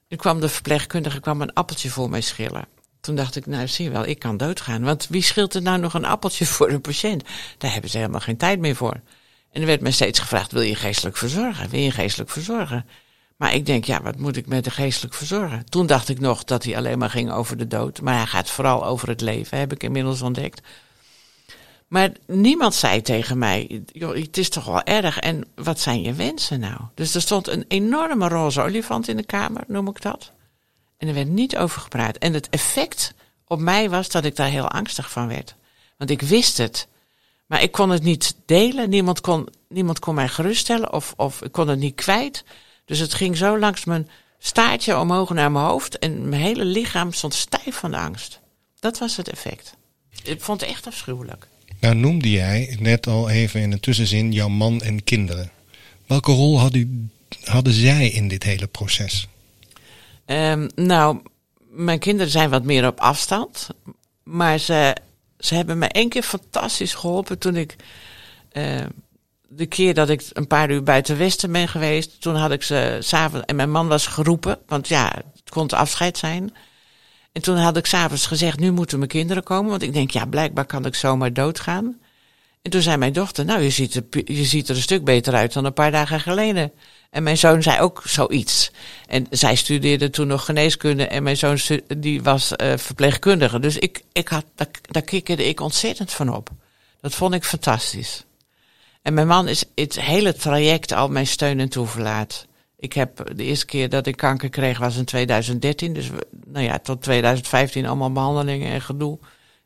[0.08, 2.66] En kwam de verpleegkundige kwam een appeltje voor mij schillen.
[3.00, 4.82] Toen dacht ik, nou zie je wel, ik kan doodgaan.
[4.82, 7.24] Want wie schilt er nou nog een appeltje voor een patiënt?
[7.58, 9.00] Daar hebben ze helemaal geen tijd meer voor.
[9.52, 11.68] En er werd me steeds gevraagd, wil je geestelijk verzorgen?
[11.68, 12.86] Wil je geestelijk verzorgen?
[13.42, 15.64] Maar ik denk, ja, wat moet ik met de geestelijk verzorgen?
[15.68, 18.00] Toen dacht ik nog dat hij alleen maar ging over de dood.
[18.00, 20.60] Maar hij gaat vooral over het leven, heb ik inmiddels ontdekt.
[21.88, 26.60] Maar niemand zei tegen mij, het is toch wel erg en wat zijn je wensen
[26.60, 26.80] nou?
[26.94, 30.32] Dus er stond een enorme roze olifant in de kamer, noem ik dat.
[30.96, 32.16] En er werd niet over gepraat.
[32.16, 33.14] En het effect
[33.46, 35.54] op mij was dat ik daar heel angstig van werd.
[35.96, 36.88] Want ik wist het.
[37.46, 38.90] Maar ik kon het niet delen.
[38.90, 42.44] Niemand kon, niemand kon mij geruststellen of, of ik kon het niet kwijt.
[42.84, 45.98] Dus het ging zo langs mijn staartje omhoog naar mijn hoofd.
[45.98, 48.40] En mijn hele lichaam stond stijf van de angst.
[48.80, 49.74] Dat was het effect.
[50.22, 51.46] Ik vond het echt afschuwelijk.
[51.80, 55.50] Nou noemde jij net al even in een tussenzin jouw man en kinderen.
[56.06, 57.12] Welke rol hadden,
[57.44, 59.28] hadden zij in dit hele proces?
[60.26, 61.18] Um, nou,
[61.70, 63.68] mijn kinderen zijn wat meer op afstand.
[64.22, 64.96] Maar ze,
[65.38, 67.76] ze hebben me één keer fantastisch geholpen toen ik...
[68.52, 68.84] Uh,
[69.56, 72.96] de keer dat ik een paar uur buiten Westen ben geweest, toen had ik ze
[73.00, 73.46] s'avonds.
[73.46, 76.54] En mijn man was geroepen, want ja, het kon te afscheid zijn.
[77.32, 79.70] En toen had ik s'avonds gezegd, nu moeten mijn kinderen komen.
[79.70, 82.00] Want ik denk, ja, blijkbaar kan ik zomaar doodgaan.
[82.62, 85.34] En toen zei mijn dochter, nou, je ziet, er, je ziet er een stuk beter
[85.34, 86.72] uit dan een paar dagen geleden.
[87.10, 88.70] En mijn zoon zei ook zoiets.
[89.06, 91.58] En zij studeerde toen nog geneeskunde en mijn zoon
[91.98, 93.58] die was uh, verpleegkundige.
[93.58, 96.50] Dus ik, ik had, daar, daar kikkerde ik ontzettend van op.
[97.00, 98.24] Dat vond ik fantastisch.
[99.02, 102.46] En mijn man is het hele traject al mijn steun en toeverlaat.
[102.76, 105.92] Ik heb de eerste keer dat ik kanker kreeg was in 2013.
[105.92, 106.10] Dus
[106.46, 109.18] nou ja, tot 2015 allemaal behandelingen en gedoe.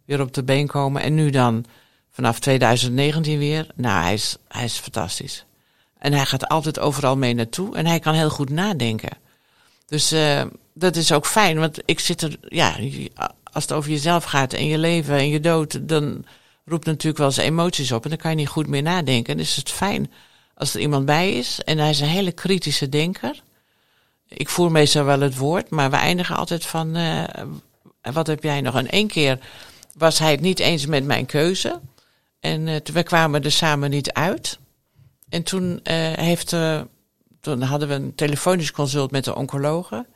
[0.05, 1.03] Weer op de been komen.
[1.03, 1.65] En nu dan
[2.11, 3.67] vanaf 2019 weer.
[3.75, 5.45] Nou, hij is, hij is fantastisch.
[5.99, 7.77] En hij gaat altijd overal mee naartoe.
[7.77, 9.19] En hij kan heel goed nadenken.
[9.87, 10.43] Dus uh,
[10.75, 11.59] dat is ook fijn.
[11.59, 12.77] Want ik zit er, ja,
[13.53, 16.25] als het over jezelf gaat en je leven en je dood, dan
[16.67, 18.05] roept natuurlijk wel eens emoties op.
[18.05, 19.39] En dan kan je niet goed meer nadenken.
[19.39, 20.13] Is het fijn
[20.55, 23.43] als er iemand bij is en hij is een hele kritische denker.
[24.29, 27.25] Ik voer meestal wel het woord, maar we eindigen altijd van, uh,
[28.01, 28.77] wat heb jij nog?
[28.77, 29.39] En één keer
[29.97, 31.81] was hij het niet eens met mijn keuze.
[32.41, 34.59] En uh, we kwamen er samen niet uit.
[35.29, 36.49] En toen, uh, heeft,
[37.41, 40.07] toen hadden we een telefonisch consult met de oncologe.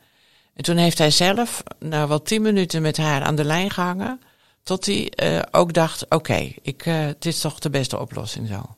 [0.53, 4.21] En toen heeft hij zelf, nou wel tien minuten met haar aan de lijn gehangen.
[4.63, 5.11] Tot hij
[5.51, 8.75] ook dacht, oké, okay, ik het is toch de beste oplossing zo.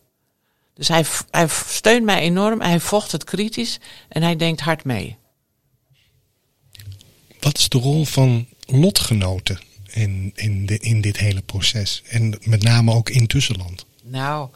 [0.74, 4.84] Dus Dus hij, hij steunt mij enorm, hij vocht het kritisch en hij denkt hard
[4.84, 5.18] mee.
[7.40, 12.02] Wat is de rol van lotgenoten in, in, de, in dit hele proces?
[12.10, 13.86] En met name ook in tussenland?
[14.04, 14.50] Nou,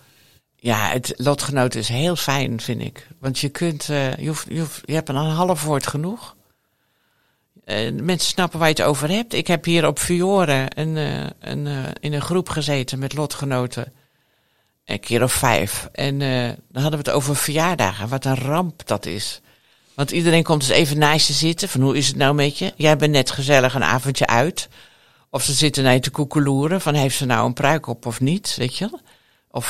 [0.56, 3.08] ja, het lotgenoten is heel fijn, vind ik.
[3.20, 6.36] Want je kunt, uh, je, hoeft, je, hoeft, je hebt een half woord genoeg.
[7.68, 9.34] Uh, mensen snappen waar je het over hebt.
[9.34, 11.68] Ik heb hier op Fiore een, uh, een,
[12.00, 13.94] in een groep gezeten met lotgenoten.
[14.86, 15.90] Een keer of vijf.
[15.92, 16.20] En
[16.72, 18.10] dan hadden we het over verjaardagen.
[18.10, 19.42] Wat een ramp dat is.
[19.94, 21.70] Want iedereen komt dus even naast je zitten.
[21.70, 22.74] Van hoe is het nou met je?
[22.76, 24.70] Jij bent net gezellig een avondje uit.
[25.30, 26.82] Of ze zitten naar je te koekeloeren.
[26.82, 28.56] Van heeft ze nou een pruik op of niet?
[28.58, 28.90] Weet je
[29.52, 29.70] Of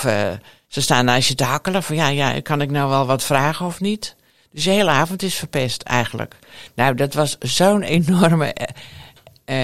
[0.67, 1.83] ze staan naast je te hakkelen.
[1.83, 4.15] Van ja, ja, kan ik nou wel wat vragen of niet?
[4.57, 6.35] Dus je hele avond is verpest eigenlijk.
[6.75, 8.65] Nou, dat was zo'n enorme uh,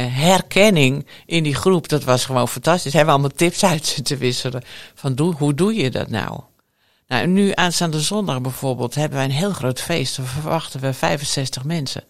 [0.09, 1.89] herkenning in die groep.
[1.89, 2.93] Dat was gewoon fantastisch.
[2.93, 4.63] Hebben we allemaal tips uit zitten wisselen.
[4.95, 6.39] Van hoe doe je dat nou?
[7.07, 10.15] Nou, nu aanstaande zondag bijvoorbeeld hebben wij een heel groot feest.
[10.15, 12.03] Dan verwachten we 65 mensen.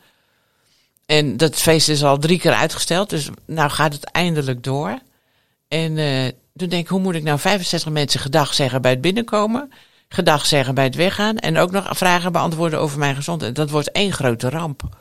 [1.05, 4.99] En dat feest is al drie keer uitgesteld, dus nou gaat het eindelijk door.
[5.67, 9.01] En uh, toen denk ik, hoe moet ik nou 65 mensen gedag zeggen bij het
[9.01, 9.71] binnenkomen,
[10.13, 13.55] gedag zeggen bij het weggaan en ook nog vragen beantwoorden over mijn gezondheid.
[13.55, 14.97] Dat wordt één grote ramp.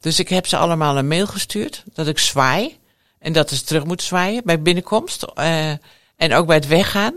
[0.00, 2.76] Dus ik heb ze allemaal een mail gestuurd dat ik zwaai
[3.18, 5.70] en dat ze terug moeten zwaaien bij binnenkomst uh,
[6.16, 7.14] en ook bij het weggaan.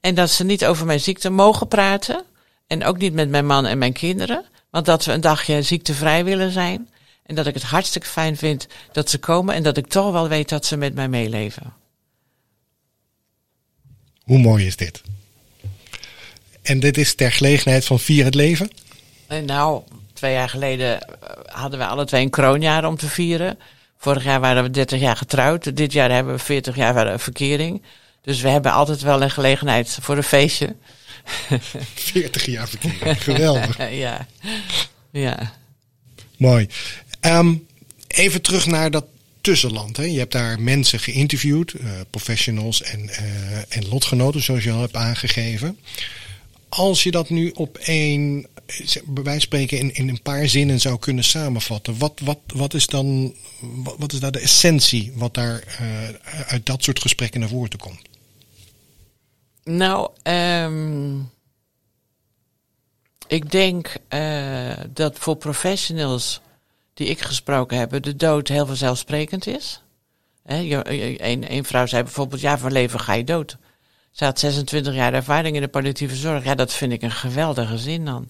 [0.00, 2.22] En dat ze niet over mijn ziekte mogen praten.
[2.66, 4.44] En ook niet met mijn man en mijn kinderen.
[4.70, 6.88] Want dat we een dagje ziektevrij willen zijn.
[7.22, 9.54] En dat ik het hartstikke fijn vind dat ze komen.
[9.54, 11.72] En dat ik toch wel weet dat ze met mij meeleven.
[14.22, 15.02] Hoe mooi is dit?
[16.64, 18.70] En dit is ter gelegenheid van Vier het Leven?
[19.26, 21.08] En nou, twee jaar geleden eh,
[21.46, 23.58] hadden we alle twee een kroonjaar om te vieren.
[23.98, 25.76] Vorig jaar waren we 30 jaar getrouwd.
[25.76, 27.82] Dit jaar hebben we 40 jaar verkering.
[28.22, 30.74] Dus we hebben altijd wel een gelegenheid voor een feestje.
[31.94, 33.90] 40 jaar verkeer, geweldig.
[34.04, 34.26] ja.
[35.10, 35.52] ja.
[36.36, 36.68] Mooi.
[37.20, 37.66] Um,
[38.06, 39.04] even terug naar dat
[39.40, 39.96] tussenland.
[39.96, 40.04] Hè.
[40.04, 44.96] Je hebt daar mensen geïnterviewd, uh, professionals en, uh, en lotgenoten, zoals je al hebt
[44.96, 45.78] aangegeven.
[46.74, 48.46] Als je dat nu op één,
[49.04, 52.86] bij wijze spreken, in, in een paar zinnen zou kunnen samenvatten, wat, wat, wat is
[52.86, 53.34] dan
[53.98, 56.08] wat, is daar de essentie wat daar uh,
[56.46, 58.00] uit dat soort gesprekken naar voren komt?
[59.64, 61.30] Nou, um,
[63.26, 66.40] ik denk uh, dat voor professionals
[66.94, 69.82] die ik gesproken heb, de dood heel vanzelfsprekend is.
[70.44, 73.56] een, een vrouw zei bijvoorbeeld, ja, voor leven ga je dood.
[74.14, 76.44] Ze had 26 jaar ervaring in de palliatieve zorg.
[76.44, 78.28] Ja, dat vind ik een geweldige zin dan.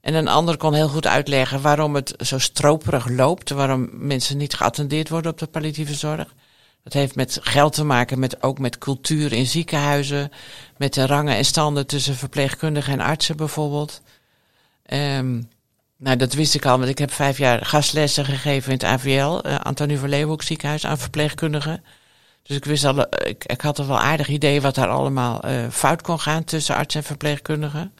[0.00, 4.54] En een ander kon heel goed uitleggen waarom het zo stroperig loopt, waarom mensen niet
[4.54, 6.34] geattendeerd worden op de palliatieve zorg.
[6.82, 10.32] Dat heeft met geld te maken, met, ook met cultuur in ziekenhuizen,
[10.76, 14.02] met de rangen en standen tussen verpleegkundigen en artsen bijvoorbeeld.
[14.92, 15.48] Um,
[15.96, 19.46] nou, dat wist ik al, want ik heb vijf jaar gastlessen gegeven in het AVL,
[19.46, 21.82] uh, Antonie van Leeuwenhoek ziekenhuis, aan verpleegkundigen.
[22.42, 25.68] Dus ik wist al, ik, ik had er wel aardig idee wat daar allemaal uh,
[25.70, 27.92] fout kon gaan tussen arts en verpleegkundigen.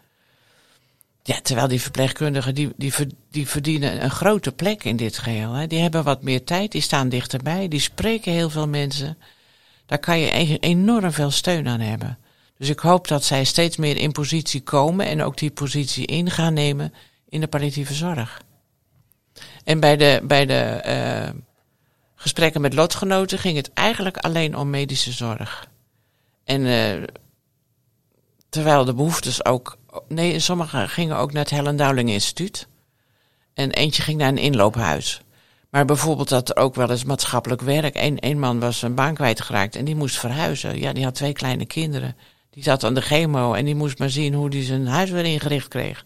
[1.23, 2.93] Ja, terwijl die verpleegkundigen, die, die,
[3.31, 5.53] die verdienen een grote plek in dit geheel.
[5.53, 5.67] Hè.
[5.67, 9.19] Die hebben wat meer tijd, die staan dichterbij, die spreken heel veel mensen.
[9.87, 12.19] Daar kan je enorm veel steun aan hebben.
[12.59, 16.31] Dus ik hoop dat zij steeds meer in positie komen en ook die positie in
[16.31, 16.95] gaan nemen
[17.29, 18.43] in de palliatieve zorg.
[19.65, 21.41] En bij de, bij de uh,
[22.23, 25.69] gesprekken met lotgenoten ging het eigenlijk alleen om medische zorg.
[26.45, 27.03] En uh,
[28.49, 32.67] terwijl de behoeftes ook Nee, sommigen gingen ook naar het Helen Dowling Instituut.
[33.55, 35.21] En eentje ging naar een inloophuis.
[35.71, 37.95] Maar bijvoorbeeld dat er ook wel eens maatschappelijk werk.
[37.97, 40.79] Een, een man was een baan kwijtgeraakt en die moest verhuizen.
[40.79, 42.17] Ja, die had twee kleine kinderen.
[42.51, 45.25] Die zat aan de chemo en die moest maar zien hoe hij zijn huis weer
[45.25, 46.05] ingericht kreeg.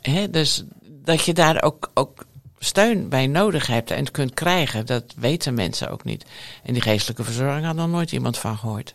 [0.00, 2.24] He, dus dat je daar ook, ook
[2.64, 6.24] steun bij nodig hebt en kunt krijgen, dat weten mensen ook niet.
[6.62, 8.94] En die geestelijke verzorging had nog nooit iemand van gehoord.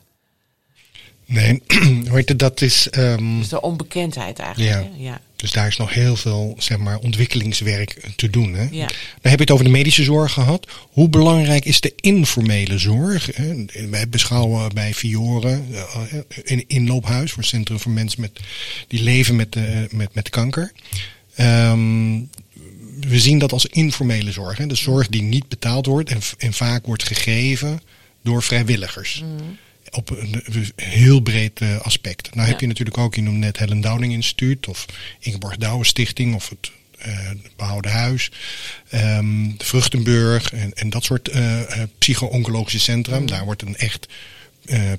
[1.25, 1.61] Nee,
[2.25, 2.87] je, dat is.
[2.97, 4.71] Um, dus de onbekendheid eigenlijk.
[4.71, 4.89] Ja.
[4.97, 5.21] Ja.
[5.35, 8.53] Dus daar is nog heel veel zeg maar, ontwikkelingswerk te doen.
[8.53, 8.67] Hè?
[8.71, 8.87] Ja.
[9.21, 10.67] Dan heb je het over de medische zorg gehad.
[10.91, 13.29] Hoe belangrijk is de informele zorg?
[13.35, 13.65] Hè?
[13.89, 18.39] Wij beschouwen bij Fiore eh, een inloophuis voor Centrum voor Mensen met,
[18.87, 20.71] die leven met, de, met, met kanker.
[21.39, 22.29] Um,
[22.99, 24.57] we zien dat als informele zorg.
[24.57, 24.67] Hè?
[24.67, 27.81] De zorg die niet betaald wordt en, en vaak wordt gegeven
[28.21, 29.21] door vrijwilligers.
[29.23, 29.57] Mm
[29.91, 30.43] op een
[30.75, 32.35] heel breed eh, aspect.
[32.35, 34.85] Nou heb je natuurlijk ook, je noemde net Helen Downing Instituut of
[35.19, 36.71] Ingeborg Douwen Stichting of het
[37.07, 38.31] uh, Behouden Huis,
[38.93, 41.61] um, Vruchtenburg en, en dat soort uh,
[41.97, 43.19] psycho-oncologische centra.
[43.19, 43.25] Mm.
[43.25, 44.07] Daar wordt een echt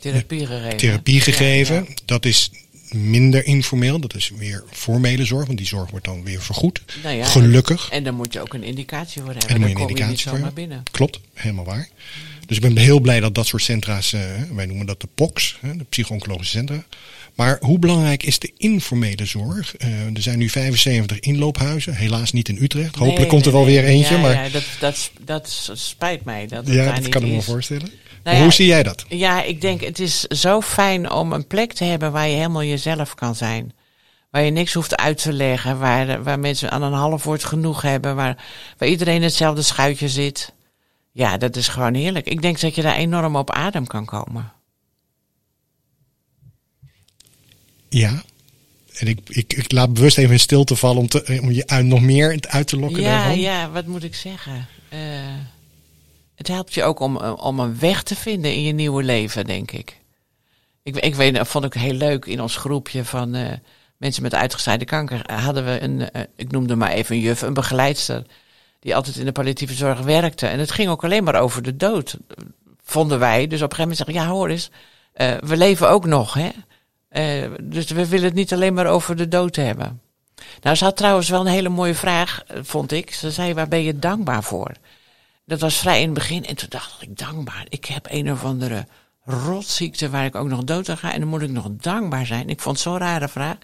[0.00, 0.76] therapie gegeven.
[0.76, 1.87] Therapie gegeven.
[2.04, 2.50] Dat is
[2.94, 4.01] minder informeel.
[4.01, 6.83] Dat is weer formele zorg, want die zorg wordt dan weer vergoed.
[7.03, 7.88] Nou ja, Gelukkig.
[7.90, 9.48] En dan moet je ook een indicatie voor hebben.
[9.48, 10.83] En dan moet dan je een kom indicatie voor binnen.
[10.90, 11.88] Klopt, helemaal waar.
[12.46, 14.20] Dus ik ben heel blij dat dat soort centra's, eh,
[14.55, 16.85] wij noemen dat de POCs, de psycho-oncologische centra.
[17.35, 19.77] Maar hoe belangrijk is de informele zorg?
[19.77, 22.94] Eh, er zijn nu 75 inloophuizen, helaas niet in Utrecht.
[22.94, 23.94] Hopelijk Nee, komt er nee, alweer nee.
[23.94, 24.14] eentje.
[24.14, 26.46] Ja, maar ja, dat, dat, dat spijt mij.
[26.46, 27.90] Dat, het ja, daar dat niet kan ik me voorstellen.
[28.29, 29.05] Nou ja, hoe zie jij dat?
[29.09, 32.62] Ja, ik denk het is zo fijn om een plek te hebben waar je helemaal
[32.64, 33.73] jezelf kan zijn.
[34.31, 37.83] Waar je niks hoeft uit te leggen, waar, waar mensen aan een half woord genoeg
[37.83, 38.45] hebben, waar,
[38.79, 40.53] waar iedereen hetzelfde schuitje zit.
[41.12, 42.27] Ja, dat is gewoon heerlijk.
[42.27, 44.53] Ik denk dat je daar enorm op adem kan komen.
[47.88, 48.23] Ja.
[48.95, 51.85] En ik, ik, ik laat bewust even in stilte vallen om, te, om je uit,
[51.85, 53.41] nog meer uit te lokken Ja, daarvan.
[53.41, 54.67] ja, wat moet ik zeggen?
[54.88, 54.99] Eh,
[56.38, 59.70] het helpt je ook om, om een weg te vinden in je nieuwe leven, denk
[59.70, 60.01] ik.
[60.83, 63.53] Ik, ik weet, dat vond ik heel leuk in ons groepje van eh,
[63.96, 65.33] mensen met uitgezaaide kanker.
[65.33, 68.22] Hadden we een, eh, ik noemde maar even een juf, een begeleidster.
[68.81, 70.46] Die altijd in de palliatieve zorg werkte.
[70.46, 72.16] En het ging ook alleen maar over de dood,
[72.83, 73.46] vonden wij.
[73.46, 74.70] Dus op een gegeven moment zeggen, ja hoor eens,
[75.12, 76.48] eh, we leven ook nog, hè.
[77.09, 80.01] Eh, dus we willen het niet alleen maar over de dood hebben.
[80.61, 83.14] Nou, ze had trouwens wel een hele mooie vraag, eh, vond ik.
[83.14, 84.72] Ze zei, waar ben je dankbaar voor?
[85.48, 86.46] Dat was vrij in het begin.
[86.46, 87.66] En toen dacht ik, dankbaar.
[87.68, 88.87] Ik heb een of andere
[89.24, 91.12] rotziekte waar ik ook nog dood aan ga.
[91.12, 92.48] En dan moet ik nog dankbaar zijn.
[92.48, 93.56] Ik vond het zo'n rare vraag.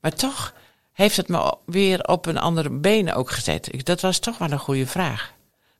[0.00, 0.54] Maar toch
[0.92, 3.70] heeft het me weer op een andere benen ook gezet.
[3.84, 5.32] Dat was toch wel een goede vraag.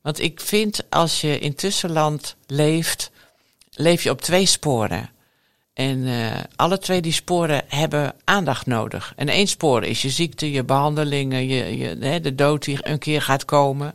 [0.03, 3.11] Want ik vind, als je in tussenland leeft,
[3.71, 5.11] leef je op twee sporen.
[5.75, 9.13] En eh, alle twee die sporen hebben aandacht nodig.
[9.17, 13.23] En één spoor is je ziekte, je behandelingen, je, je, de dood die een keer
[13.23, 13.95] gaat komen.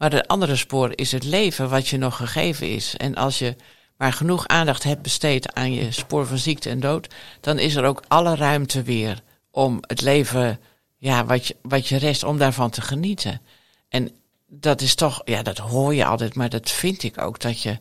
[0.00, 2.96] Maar het andere spoor is het leven wat je nog gegeven is.
[2.96, 3.56] En als je
[3.96, 7.84] maar genoeg aandacht hebt besteed aan je spoor van ziekte en dood, dan is er
[7.84, 10.60] ook alle ruimte weer om het leven,
[10.96, 13.40] ja, wat je, wat je rest, om daarvan te genieten.
[13.88, 14.10] En
[14.46, 17.78] dat is toch, ja, dat hoor je altijd, maar dat vind ik ook, dat je,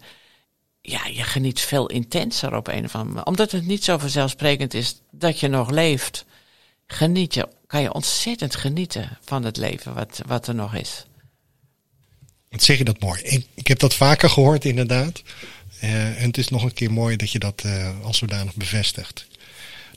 [0.82, 3.26] ja, je geniet veel intenser op een of andere manier.
[3.26, 6.26] Omdat het niet zo vanzelfsprekend is dat je nog leeft,
[6.88, 11.06] geniet je, kan je ontzettend genieten van het leven wat, wat er nog is.
[12.50, 13.22] Wat zeg je dat mooi?
[13.24, 15.22] Ik, ik heb dat vaker gehoord, inderdaad.
[15.80, 19.28] Eh, en het is nog een keer mooi dat je dat eh, als zodanig bevestigt.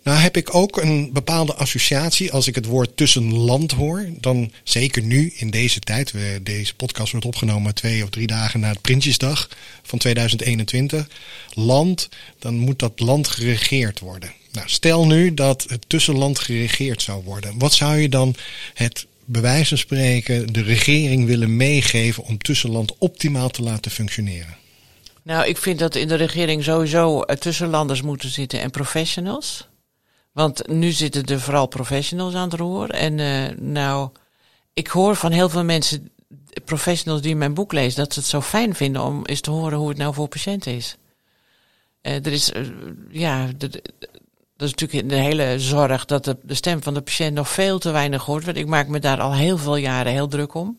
[0.02, 4.06] Nou heb ik ook een bepaalde associatie als ik het woord tussenland hoor.
[4.20, 6.10] Dan zeker nu in deze tijd.
[6.10, 9.48] We, deze podcast wordt opgenomen twee of drie dagen na het Prinsjesdag
[9.82, 11.08] van 2021.
[11.52, 14.32] Land, dan moet dat land geregeerd worden.
[14.52, 17.58] Nou, stel nu dat het tussenland geregeerd zou worden.
[17.58, 18.34] Wat zou je dan
[18.74, 24.56] het bij wijze van spreken de regering willen meegeven om tussenland optimaal te laten functioneren?
[25.22, 29.68] Nou, ik vind dat in de regering sowieso eh, tussenlanders moeten zitten en professionals.
[30.32, 32.90] Want nu zitten er vooral professionals aan het roer.
[32.90, 34.10] En eh, nou,
[34.72, 36.10] ik hoor van heel veel mensen,
[36.64, 39.78] professionals die mijn boek lezen, dat ze het zo fijn vinden om eens te horen
[39.78, 40.96] hoe het nou voor patiënten is.
[42.02, 42.62] Eh, er is, eh,
[43.10, 43.48] ja,
[44.62, 47.90] dat is natuurlijk de hele zorg dat de, stem van de patiënt nog veel te
[47.90, 48.44] weinig hoort.
[48.44, 50.78] Want ik maak me daar al heel veel jaren heel druk om.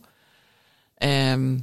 [0.98, 1.54] Ehm,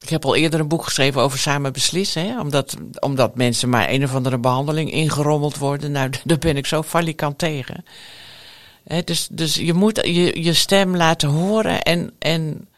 [0.00, 2.26] ik heb al eerder een boek geschreven over samen beslissen.
[2.26, 2.40] Hè?
[2.40, 5.92] Omdat, omdat mensen maar een of andere behandeling ingerommeld worden.
[5.92, 7.84] Nou, daar ben ik zo valikant tegen.
[9.04, 11.82] Dus, dus je moet je, je stem laten horen.
[11.82, 12.68] En, en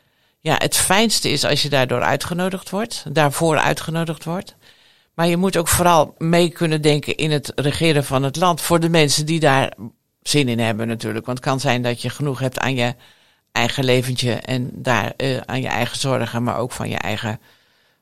[0.41, 3.05] ja, het fijnste is als je daardoor uitgenodigd wordt.
[3.09, 4.55] Daarvoor uitgenodigd wordt.
[5.15, 8.61] Maar je moet ook vooral mee kunnen denken in het regeren van het land.
[8.61, 9.73] Voor de mensen die daar
[10.23, 11.27] zin in hebben natuurlijk.
[11.27, 12.95] Want het kan zijn dat je genoeg hebt aan je
[13.53, 17.41] eigen leventje en daar eh, aan je eigen zorgen, maar ook van je eigen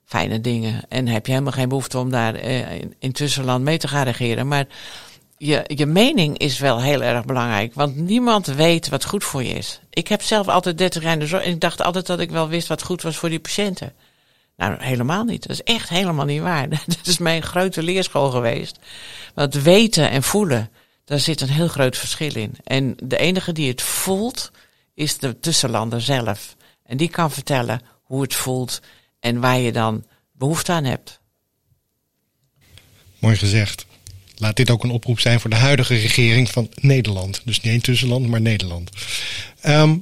[0.04, 0.82] fijne dingen.
[0.88, 4.48] En heb je helemaal geen behoefte om daar eh, in, tussenland mee te gaan regeren.
[4.48, 4.66] Maar
[5.36, 9.54] je, je mening is wel heel erg belangrijk, want niemand weet wat goed voor je
[9.54, 9.80] is.
[9.90, 12.68] Ik heb zelf altijd 30 jaar zorg en ik dacht altijd dat ik wel wist
[12.68, 13.92] wat goed was voor die patiënten.
[14.56, 15.42] Nou, helemaal niet.
[15.42, 16.68] Dat is echt helemaal niet waar.
[16.86, 18.78] Dat is mijn grote leerschool geweest.
[19.34, 20.70] Want weten en voelen,
[21.04, 22.56] daar zit een heel groot verschil in.
[22.64, 24.50] En de enige die het voelt,
[24.94, 26.56] is de tussenlander zelf.
[26.84, 28.80] En die kan vertellen hoe het voelt
[29.20, 31.20] en waar je dan behoefte aan hebt.
[33.18, 33.86] Mooi gezegd.
[34.36, 37.40] Laat dit ook een oproep zijn voor de huidige regering van Nederland.
[37.44, 38.90] Dus niet één tussenland, maar Nederland.
[39.60, 39.96] Ehm,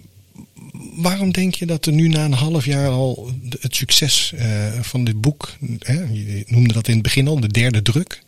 [0.96, 5.04] waarom denk je dat er nu na een half jaar al het succes eh, van
[5.04, 5.48] dit boek,
[5.78, 8.22] hè, je noemde dat in het begin al, de derde druk,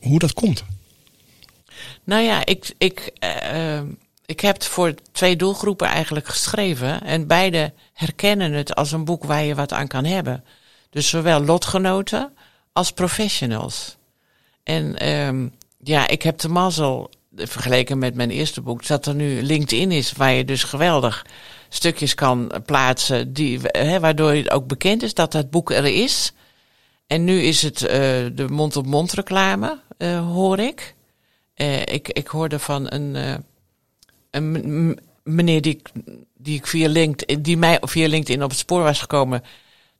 [0.00, 0.64] hoe dat komt?
[2.04, 3.84] Nou ja, ik, ik, eh, eh,
[4.26, 7.02] ik heb het voor twee doelgroepen eigenlijk geschreven.
[7.02, 10.44] En beide herkennen het als een boek waar je wat aan kan hebben.
[10.90, 12.32] Dus zowel lotgenoten
[12.72, 13.96] als professionals.
[14.62, 15.48] En ehm,
[15.82, 20.12] ja, ik heb de mazzel vergeleken met mijn eerste boek, dat er nu LinkedIn is,
[20.12, 21.26] waar je dus geweldig
[21.72, 23.60] stukjes kan plaatsen, die,
[24.00, 26.32] waardoor het ook bekend is dat het boek er is.
[27.06, 27.88] En nu is het uh,
[28.32, 30.94] de mond-op-mond reclame, uh, hoor ik.
[31.56, 32.08] Uh, ik.
[32.08, 33.16] Ik hoorde van een,
[34.30, 35.82] een meneer die,
[36.36, 39.42] die ik via LinkedIn, die mij via LinkedIn op het spoor was gekomen.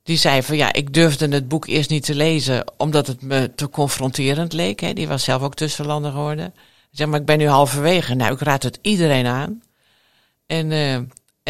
[0.03, 3.55] Die zei van ja, ik durfde het boek eerst niet te lezen, omdat het me
[3.55, 4.81] te confronterend leek.
[4.81, 4.93] Hè.
[4.93, 6.55] Die was zelf ook tussenlander geworden.
[6.91, 8.15] Zeg maar, ik ben nu halverwege.
[8.15, 9.63] Nou, ik raad het iedereen aan.
[10.47, 10.73] En,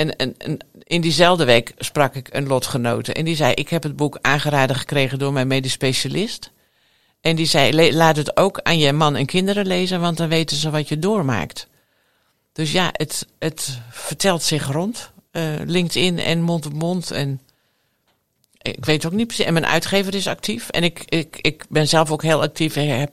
[0.01, 3.12] en, en, en, in diezelfde week sprak ik een lotgenote.
[3.12, 6.51] En die zei, ik heb het boek aangeraden gekregen door mijn medisch specialist.
[7.20, 10.57] En die zei, laat het ook aan je man en kinderen lezen, want dan weten
[10.57, 11.68] ze wat je doormaakt.
[12.53, 15.12] Dus ja, het, het vertelt zich rond.
[15.32, 17.11] Uh, LinkedIn en mond op mond.
[17.11, 17.40] En
[18.62, 19.44] ik weet ook niet precies.
[19.44, 20.68] En mijn uitgever is actief.
[20.68, 22.76] En ik, ik, ik ben zelf ook heel actief.
[22.76, 23.12] Ik heb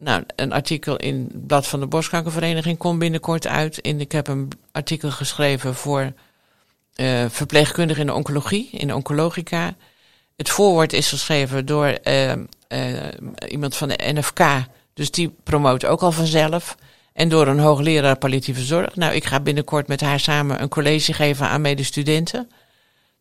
[0.00, 3.78] nou, een artikel in het Blad van de Borstkankervereniging komt binnenkort uit.
[3.86, 6.12] Ik heb een artikel geschreven voor
[6.96, 9.74] uh, verpleegkundigen in de oncologie, in oncologica.
[10.36, 12.36] Het voorwoord is geschreven door uh, uh,
[13.48, 14.40] iemand van de NFK.
[14.94, 16.76] Dus die promoot ook al vanzelf.
[17.12, 18.96] En door een hoogleraar palliatieve zorg.
[18.96, 22.50] Nou, ik ga binnenkort met haar samen een college geven aan medestudenten.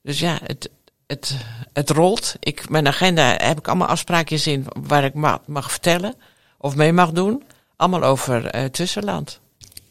[0.01, 0.69] Dus ja, het,
[1.07, 1.35] het,
[1.73, 2.35] het rolt.
[2.39, 6.15] Ik, mijn agenda heb ik allemaal afspraakjes in waar ik mag, mag vertellen
[6.59, 7.43] of mee mag doen.
[7.75, 9.39] Allemaal over uh, tussenland.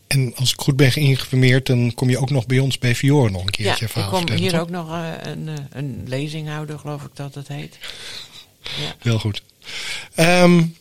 [0.07, 3.31] En als ik goed ben geïnformeerd, dan kom je ook nog bij ons bij Fiore
[3.31, 6.49] nog een keertje ja, verhaal ik kom hier ook nog uh, een, uh, een lezing
[6.49, 7.79] houden, geloof ik dat het heet.
[8.63, 8.95] Ja.
[8.99, 9.43] Heel goed.
[10.17, 10.77] Um,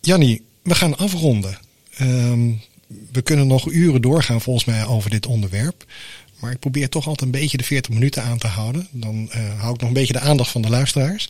[0.00, 1.58] Jannie, we gaan afronden.
[2.00, 2.60] Um,
[3.12, 5.84] we kunnen nog uren doorgaan volgens mij over dit onderwerp.
[6.40, 8.88] Maar ik probeer toch altijd een beetje de 40 minuten aan te houden.
[8.90, 11.28] Dan uh, hou ik nog een beetje de aandacht van de luisteraars.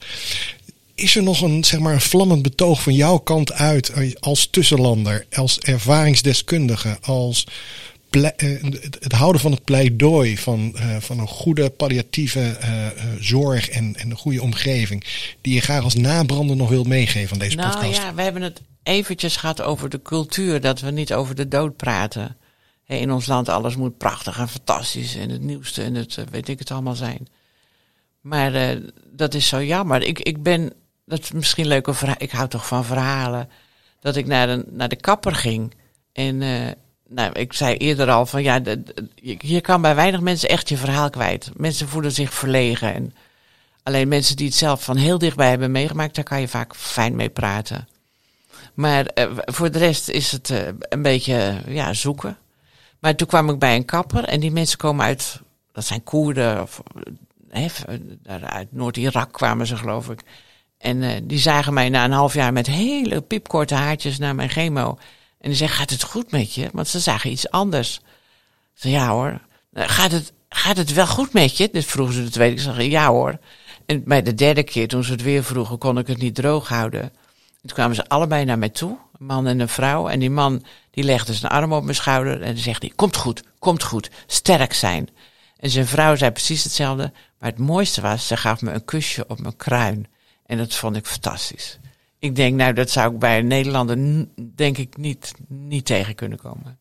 [1.00, 5.26] Is er nog een, zeg maar, een vlammend betoog van jouw kant uit als tussenlander,
[5.32, 7.46] als ervaringsdeskundige, als
[8.10, 12.86] het houden van het pleidooi van, uh, van een goede palliatieve uh,
[13.20, 15.04] zorg en, en een goede omgeving,
[15.40, 17.96] die je graag als nabrander nog wilt meegeven aan deze nou, podcast?
[17.96, 21.48] Nou ja, we hebben het eventjes gehad over de cultuur, dat we niet over de
[21.48, 22.36] dood praten.
[22.86, 26.58] In ons land alles moet prachtig en fantastisch en het nieuwste en het weet ik
[26.58, 27.28] het allemaal zijn.
[28.20, 30.02] Maar uh, dat is zo jammer.
[30.02, 30.72] Ik, ik ben,
[31.10, 33.48] dat is misschien leuke verhaal, ik hou toch van verhalen.
[34.00, 35.74] Dat ik naar de, naar de kapper ging.
[36.12, 36.68] En uh,
[37.08, 38.60] nou, ik zei eerder al van ja,
[39.38, 41.50] je kan bij weinig mensen echt je verhaal kwijt.
[41.54, 42.94] Mensen voelen zich verlegen.
[42.94, 43.14] En
[43.82, 47.16] alleen mensen die het zelf van heel dichtbij hebben meegemaakt, daar kan je vaak fijn
[47.16, 47.88] mee praten.
[48.74, 52.36] Maar uh, voor de rest is het een beetje ja, zoeken.
[52.98, 55.40] Maar toen kwam ik bij een kapper en die mensen komen uit,
[55.72, 56.82] dat zijn Koerden, of,
[58.42, 60.22] uit Noord-Irak kwamen ze geloof ik.
[60.80, 64.48] En uh, die zagen mij na een half jaar met hele piepkorte haartjes naar mijn
[64.48, 64.98] chemo.
[65.40, 66.68] En die zeggen, gaat het goed met je?
[66.72, 68.00] Want ze zagen iets anders.
[68.74, 69.40] Ik zei, ja hoor.
[69.74, 71.68] Gaat het, gaat het wel goed met je?
[71.72, 72.68] Dit vroegen ze de tweede keer.
[72.68, 73.38] Ik zei, ja hoor.
[73.86, 76.68] En bij de derde keer, toen ze het weer vroegen, kon ik het niet droog
[76.68, 77.12] houden.
[77.60, 80.08] Toen kwamen ze allebei naar mij toe, een man en een vrouw.
[80.08, 83.42] En die man die legde zijn arm op mijn schouder en die zegt: Komt goed,
[83.58, 85.08] komt goed, sterk zijn.
[85.56, 87.12] En zijn vrouw zei precies hetzelfde.
[87.38, 90.06] Maar het mooiste was, ze gaf me een kusje op mijn kruin.
[90.50, 91.78] En dat vond ik fantastisch.
[92.18, 96.38] Ik denk, nou, dat zou ik bij een Nederlander, denk ik, niet, niet tegen kunnen
[96.38, 96.78] komen.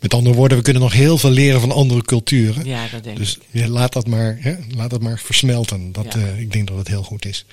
[0.00, 2.64] Met andere woorden, we kunnen nog heel veel leren van andere culturen.
[2.64, 3.42] Ja, dat denk dus ik.
[3.50, 5.92] Dus laat dat maar, hè, laat dat maar versmelten.
[5.92, 6.18] Dat, ja.
[6.18, 7.44] uh, ik denk dat het heel goed is.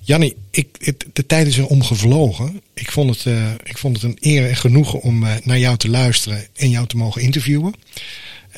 [0.00, 2.62] Jannie, ik, het, de tijd is er omgevlogen.
[2.74, 5.76] Ik vond het, uh, ik vond het een eer en genoegen om uh, naar jou
[5.76, 7.74] te luisteren en jou te mogen interviewen.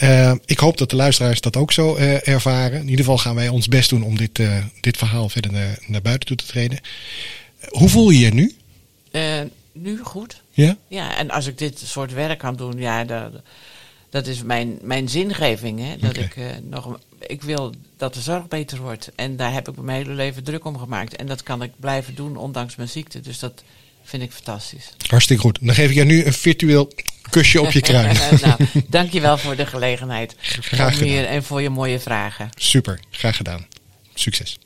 [0.03, 2.81] Uh, ik hoop dat de luisteraars dat ook zo ervaren.
[2.81, 4.41] In ieder geval gaan wij ons best doen om dit,
[4.81, 6.81] dit verhaal verder naar, naar buiten toe te treden.
[7.69, 8.55] hoe voel je je nu?
[9.73, 10.41] nu goed.
[10.51, 10.77] Ja?
[10.89, 13.33] Ja, en als ik dit soort werk kan doen, ja, dat,
[14.11, 15.81] dat is mijn, mijn zingeving.
[15.81, 15.97] Hè?
[15.97, 16.37] Dat ik
[16.71, 16.99] nog.
[17.27, 19.11] Ik wil dat de zorg beter wordt.
[19.15, 21.17] En daar heb ik mijn hele leven druk om gemaakt.
[21.17, 23.21] En dat kan ik blijven doen, ondanks mijn ziekte.
[23.21, 23.63] Dus dat
[24.03, 24.93] vind ik fantastisch.
[25.07, 25.59] Hartstikke goed.
[25.61, 26.93] Dan geef ik jou nu een virtueel
[27.31, 28.17] kusje op je kruin.
[28.41, 30.35] nou, dankjewel voor de gelegenheid.
[30.41, 31.25] Graag gedaan.
[31.25, 32.49] en voor je mooie vragen.
[32.57, 33.67] Super, graag gedaan.
[34.15, 34.59] Succes.